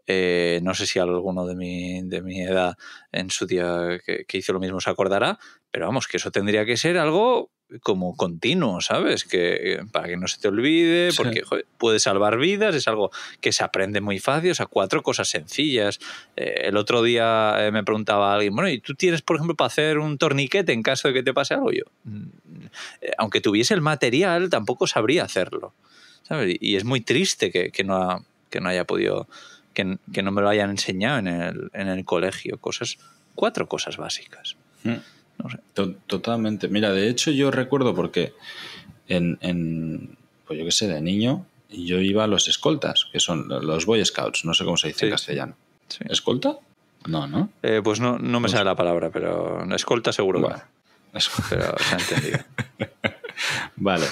[0.09, 2.76] Eh, no sé si alguno de mi, de mi edad
[3.11, 5.38] en su día que hizo lo mismo se acordará,
[5.70, 7.50] pero vamos, que eso tendría que ser algo
[7.83, 9.24] como continuo, ¿sabes?
[9.24, 11.42] Que para que no se te olvide, porque
[11.79, 15.98] puede salvar vidas, es algo que se aprende muy fácil, o sea, cuatro cosas sencillas.
[16.37, 19.66] Eh, el otro día eh, me preguntaba alguien, bueno, ¿y tú tienes, por ejemplo, para
[19.66, 21.72] hacer un torniquete en caso de que te pase algo?
[21.72, 22.26] Yo, mm,
[23.00, 25.74] eh, aunque tuviese el material, tampoco sabría hacerlo,
[26.22, 26.57] ¿sabes?
[26.61, 29.29] Y es muy triste que, que, no, que no haya podido,
[29.74, 32.98] que, que, no me lo hayan enseñado en el, en el colegio, cosas,
[33.35, 34.57] cuatro cosas básicas.
[34.85, 35.15] Mm.
[36.06, 36.68] Totalmente.
[36.68, 38.35] Mira, de hecho yo recuerdo porque
[39.09, 43.87] en, pues yo qué sé, de niño, yo iba a los escoltas, que son los
[43.87, 45.56] Boy Scouts, no sé cómo se dice en castellano.
[46.09, 46.59] ¿Escolta?
[47.06, 47.50] No, ¿no?
[47.62, 50.54] Eh, pues no, no me pues sale la palabra, pero escolta seguro que
[51.50, 52.38] Pero se ha entendido.
[53.76, 54.06] vale.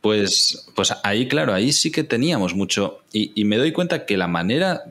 [0.00, 3.00] Pues, pues ahí, claro, ahí sí que teníamos mucho.
[3.12, 4.84] Y, y, me doy cuenta que la manera,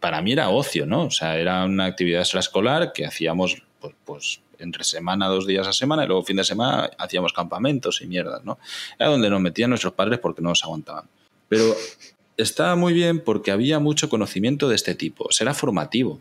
[0.00, 1.04] para mí era ocio, ¿no?
[1.04, 5.72] O sea, era una actividad extraescolar que hacíamos, pues, pues entre semana, dos días a
[5.72, 8.58] semana, y luego fin de semana hacíamos campamentos y mierdas, ¿no?
[8.98, 11.04] Era donde nos metían nuestros padres porque no nos aguantaban.
[11.48, 11.74] Pero
[12.36, 16.20] estaba muy bien porque había mucho conocimiento de este tipo, será formativo.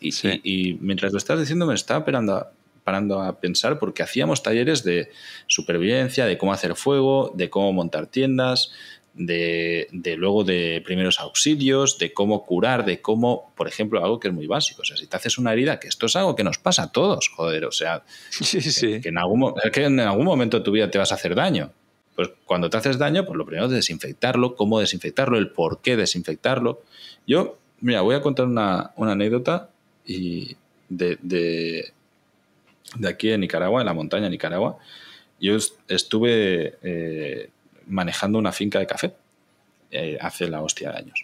[0.00, 0.10] Y,
[0.42, 2.46] y, mientras lo estás diciendo me estaba parando,
[2.84, 5.10] parando a pensar porque hacíamos talleres de
[5.46, 8.70] supervivencia, de cómo hacer fuego, de cómo montar tiendas,
[9.16, 14.34] de, luego de primeros auxilios, de cómo curar, de cómo, por ejemplo, algo que es
[14.34, 14.82] muy básico.
[14.82, 16.92] O sea, si te haces una herida, que esto es algo que nos pasa a
[16.92, 18.04] todos, joder, o sea,
[19.02, 21.72] Que, en algún, que en algún momento de tu vida te vas a hacer daño.
[22.14, 25.96] Pues cuando te haces daño, pues lo primero es desinfectarlo, cómo desinfectarlo, el por qué
[25.96, 26.82] desinfectarlo.
[27.26, 29.70] Yo, mira, voy a contar una, anécdota
[30.06, 30.56] y
[30.88, 31.92] de, de,
[33.06, 34.78] aquí en Nicaragua, en la montaña de Nicaragua.
[35.40, 35.56] Yo
[35.88, 37.50] estuve eh,
[37.86, 39.14] manejando una finca de café
[39.90, 41.22] eh, hace la hostia de años.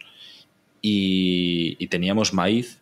[0.80, 2.80] Y, teníamos maíz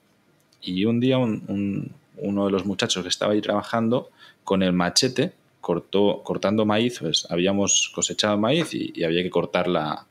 [0.62, 4.10] y un día uno de los muchachos que estaba ahí trabajando
[4.44, 10.06] con el machete cortó, cortando maíz, pues habíamos cosechado maíz y, había que cortar la,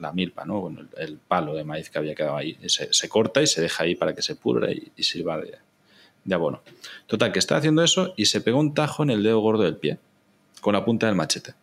[0.00, 0.74] la milpa, ¿no?
[0.96, 2.58] el, palo de maíz que había quedado ahí.
[2.66, 5.54] Se, corta y se deja ahí para que se pudra y, y sirva de,
[6.24, 6.62] de abono.
[7.06, 9.76] Total, que está haciendo eso y se pegó un tajo en el dedo gordo del
[9.76, 9.98] pie
[10.60, 11.54] con la punta del machete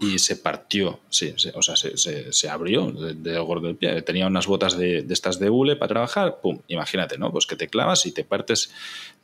[0.00, 1.96] y se partió, sí, o sea, se,
[2.32, 4.02] se, abrió de, gordo del pie.
[4.02, 7.32] Tenía unas botas de, estas de hule para trabajar, pum, imagínate, ¿no?
[7.32, 8.72] Pues que te clavas y te partes,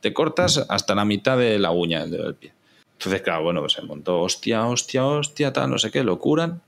[0.01, 2.53] te cortas hasta la mitad de la uña del pie.
[2.93, 6.61] Entonces, claro, bueno, pues se montó, hostia, hostia, hostia, tal, no sé qué, lo curan.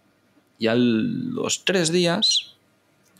[0.60, 2.56] Y a los tres días,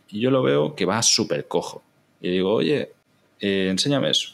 [0.10, 1.84] yo lo veo que va súper cojo.
[2.22, 2.92] Y digo, oye,
[3.40, 4.32] eh, enséñame eso.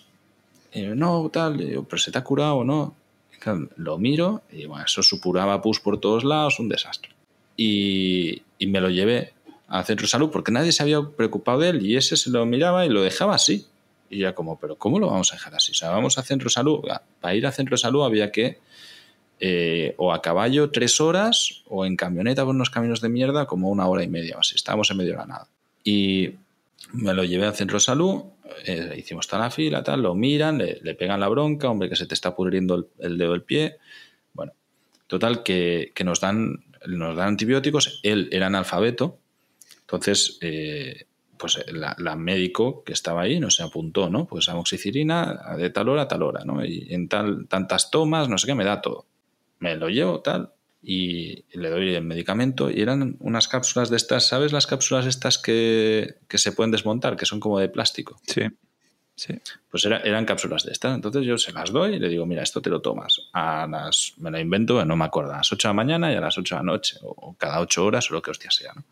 [0.74, 2.96] Y no, tal, pero se te ha curado o no
[3.78, 7.12] lo miro y bueno, eso supuraba pus por todos lados, un desastre.
[7.58, 9.34] Y, me lo llevé
[9.68, 12.46] al centro de salud porque nadie se había preocupado de él y ese se lo
[12.46, 13.68] miraba y lo dejaba así.
[14.10, 15.72] Y ya como, pero ¿cómo lo vamos a dejar así?
[15.72, 16.80] O sea, vamos al centro de salud.
[17.20, 18.60] Para ir al centro de salud había que
[19.40, 23.70] eh, o a caballo tres horas o en camioneta por unos caminos de mierda como
[23.70, 24.38] una hora y media.
[24.40, 25.48] Así, estábamos en medio de la nada.
[25.84, 26.32] Y
[26.92, 28.24] me lo llevé al centro de salud,
[28.66, 32.06] eh, hicimos toda la fila, tal, lo miran, le, pegan la bronca, hombre, que se
[32.06, 33.78] te está pudriendo el, dedo del pie.
[34.34, 34.54] Bueno,
[35.08, 38.00] total, que, nos, dan, nos dan antibióticos.
[38.04, 39.20] Él era analfabeto,
[39.82, 41.08] entonces, eh,
[41.38, 44.28] pues la, médico que estaba ahí nos apuntó, ¿no?
[44.28, 46.64] Pues amoxicilina de tal hora a tal hora, ¿no?
[46.64, 49.08] Y en tal, tantas tomas, no sé qué, me da todo.
[49.60, 50.54] Me lo llevo, tal,
[50.84, 55.38] y le doy el medicamento y eran unas cápsulas de estas, ¿sabes las cápsulas estas
[55.38, 58.20] que, que se pueden desmontar, que son como de plástico?
[58.28, 58.42] Sí.
[59.16, 59.36] Sí.
[59.70, 60.96] Pues eran cápsulas de estas.
[60.96, 63.30] Entonces yo se las doy y le digo, mira, esto te lo tomas.
[63.32, 66.16] A las, me lo invento, no me acuerdo, a las 8 de la mañana y
[66.16, 68.74] a las 8 de la noche, o cada 8 horas o lo que hostia sea.
[68.74, 68.84] ¿no?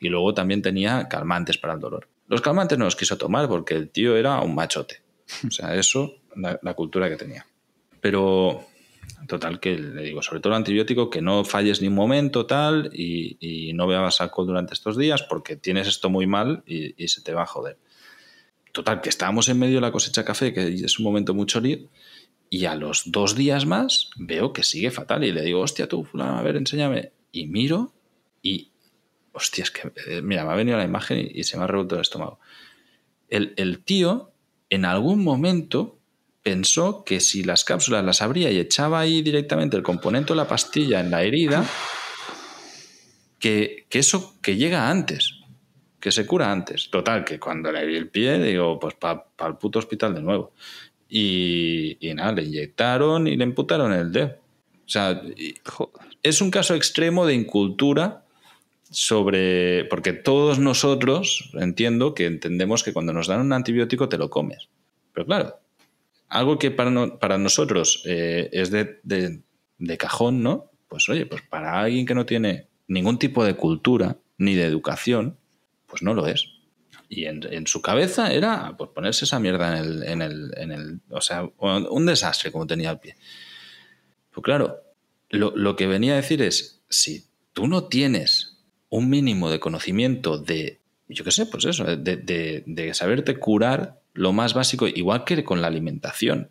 [0.00, 2.08] Y luego también tenía calmantes para el dolor.
[2.26, 5.00] Los calmantes no los quiso tomar porque el tío era un machote.
[5.46, 7.46] O sea, eso, la, la cultura que tenía.
[8.00, 8.66] Pero
[9.26, 12.90] Total, que le digo, sobre todo el antibiótico, que no falles ni un momento, tal,
[12.94, 17.34] y, no bebas alcohol durante estos días porque tienes esto muy mal y, se te
[17.34, 17.78] va a joder.
[18.72, 21.88] Total, que estábamos en medio de la cosecha café, que es un momento mucho lío,
[22.50, 26.04] y a los dos días más veo que sigue fatal y le digo, hostia, tú,
[26.04, 27.12] fulano, a ver, enséñame.
[27.30, 27.92] Y miro
[28.42, 28.70] y,
[29.32, 31.96] hostia, es que, eh, mira, me ha venido la imagen y, se me ha revuelto
[31.96, 32.40] el estómago.
[33.28, 34.32] El, el tío,
[34.70, 35.97] en algún momento,
[36.48, 40.48] pensó que si las cápsulas las abría y echaba ahí directamente el componente de la
[40.48, 41.62] pastilla en la herida,
[43.38, 45.40] que, eso que llega antes,
[46.00, 46.88] que se cura antes.
[46.88, 50.54] Total, que cuando le vi el pie, digo, pues para el puto hospital de nuevo.
[51.10, 54.28] Y, nada, le inyectaron y le imputaron el dedo.
[54.86, 55.20] O sea,
[56.22, 58.24] es un caso extremo de incultura
[58.90, 59.84] sobre.
[59.84, 64.70] Porque todos nosotros, entiendo que entendemos que cuando nos dan un antibiótico te lo comes.
[65.12, 65.58] Pero claro,
[66.28, 70.70] algo que para, para nosotros eh, es de, de, cajón, ¿no?
[70.88, 75.38] Pues oye, pues para alguien que no tiene ningún tipo de cultura ni de educación,
[75.86, 76.46] pues no lo es.
[77.08, 80.72] Y en, en su cabeza era pues, ponerse esa mierda en el, en el, en
[80.72, 83.16] el, O sea, un desastre como tenía el pie.
[84.30, 84.82] Pues claro,
[85.30, 88.58] lo, lo que venía a decir es, si tú no tienes
[88.90, 94.00] un mínimo de conocimiento de, yo qué sé, pues eso, de, de, de saberte curar
[94.18, 96.50] lo más básico, igual que con la alimentación.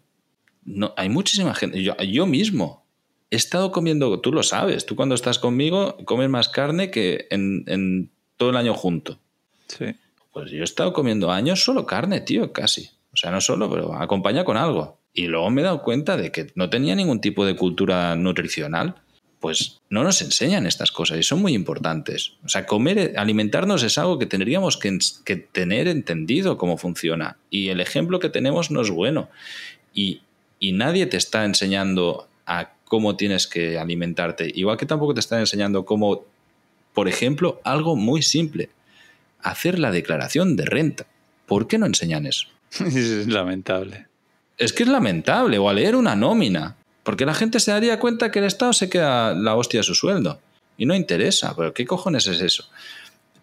[0.63, 2.86] No, hay muchísima gente, yo, yo mismo
[3.30, 8.09] he estado comiendo, tú lo sabes, tú cuando estás conmigo comes más carne que en,
[8.38, 9.20] todo el año junto.
[9.68, 9.86] Sí.
[10.32, 12.91] Pues yo he estado comiendo años solo carne, tío, casi.
[13.11, 14.99] O sea, no solo, pero acompaña con algo.
[15.13, 19.01] Y luego me he dado cuenta de que no tenía ningún tipo de cultura nutricional
[19.39, 22.33] pues no nos enseñan estas cosas y son muy importantes.
[22.43, 27.38] O sea, comer, alimentarnos es algo que tendríamos que, tener entendido cómo funciona.
[27.49, 29.29] Y el ejemplo que tenemos no es bueno.
[29.93, 30.21] Y,
[30.59, 34.51] nadie te está enseñando a cómo tienes que alimentarte.
[34.55, 36.25] Igual que tampoco te están enseñando cómo,
[36.93, 38.69] por ejemplo, algo muy simple,
[39.41, 41.05] hacer la declaración de renta.
[41.45, 42.47] ¿Por qué no enseñan eso?
[42.79, 44.07] Es lamentable.
[44.57, 45.59] Es que es lamentable.
[45.59, 46.76] O a leer una nómina.
[47.08, 49.95] Porque la gente se daría cuenta que el Estado se queda la hostia de su
[49.95, 50.41] sueldo.
[50.78, 52.66] Y no interesa, pero ¿qué cojones es eso?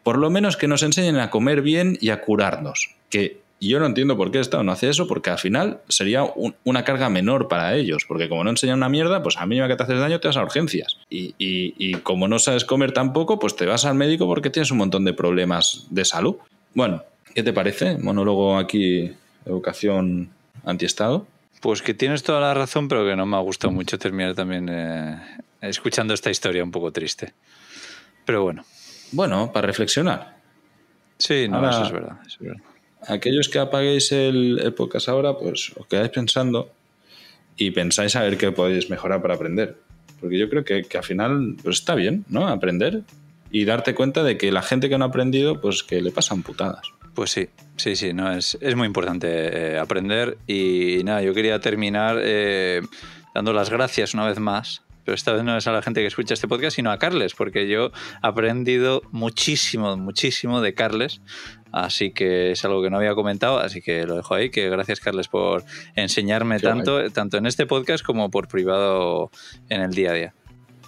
[0.02, 2.90] Por lo menos que nos enseñen a comer bien y a curarnos.
[3.08, 6.26] Que yo no entiendo por qué el Estado no hace eso, porque al final sería
[6.64, 8.04] una carga menor para ellos.
[8.06, 10.36] Porque como no enseñan una mierda, pues a mínima que te haces daño te vas
[10.36, 10.98] a urgencias.
[11.08, 14.76] Y, y como no sabes comer tampoco, pues te vas al médico porque tienes un
[14.76, 16.36] montón de problemas de salud.
[16.74, 17.02] Bueno,
[17.34, 17.96] ¿qué te parece?
[17.96, 19.10] Monólogo aquí,
[19.46, 20.28] educación
[20.66, 21.26] antiestado.
[21.64, 24.68] Pues que tienes toda la razón, pero que no me ha gustado mucho terminar también
[24.68, 25.18] eh,
[25.62, 27.32] escuchando esta historia un poco triste.
[28.26, 28.66] Pero bueno.
[29.12, 30.36] Bueno, para reflexionar.
[31.16, 32.18] Sí, no, eso, es verdad,
[33.08, 36.70] Aquellos que apaguéis el, podcast ahora, pues os quedáis pensando
[37.56, 39.78] y pensáis a ver qué podéis mejorar para aprender.
[40.20, 42.46] Porque yo creo que, que, al final pues está bien, ¿no?
[42.46, 43.04] Aprender
[43.50, 46.42] y darte cuenta de que la gente que no ha aprendido, pues que le pasan
[46.42, 46.93] putadas.
[47.14, 50.38] Pues sí, sí, sí, no, es, es muy importante eh, aprender.
[50.46, 52.82] Y nada, yo quería terminar eh,
[53.34, 56.08] dando las gracias una vez más, pero esta vez no es a la gente que
[56.08, 57.90] escucha este podcast, sino a Carles, porque yo he
[58.22, 61.20] aprendido muchísimo, muchísimo de Carles,
[61.70, 64.98] así que es algo que no había comentado, así que lo dejo ahí, que gracias
[64.98, 69.30] Carles por enseñarme tanto, tanto en este podcast como por privado
[69.68, 70.34] en el día a día.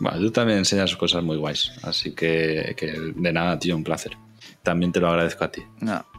[0.00, 4.16] Bueno, tú también enseñas cosas muy guays, así que, que de nada, tío, un placer
[4.66, 5.62] también te lo agradezco a ti.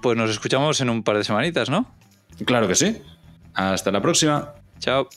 [0.01, 1.85] pues nos escuchamos en un par de semanitas, ¿no?
[2.45, 3.01] Claro que sí.
[3.53, 4.53] Hasta la próxima.
[4.79, 5.09] Chao.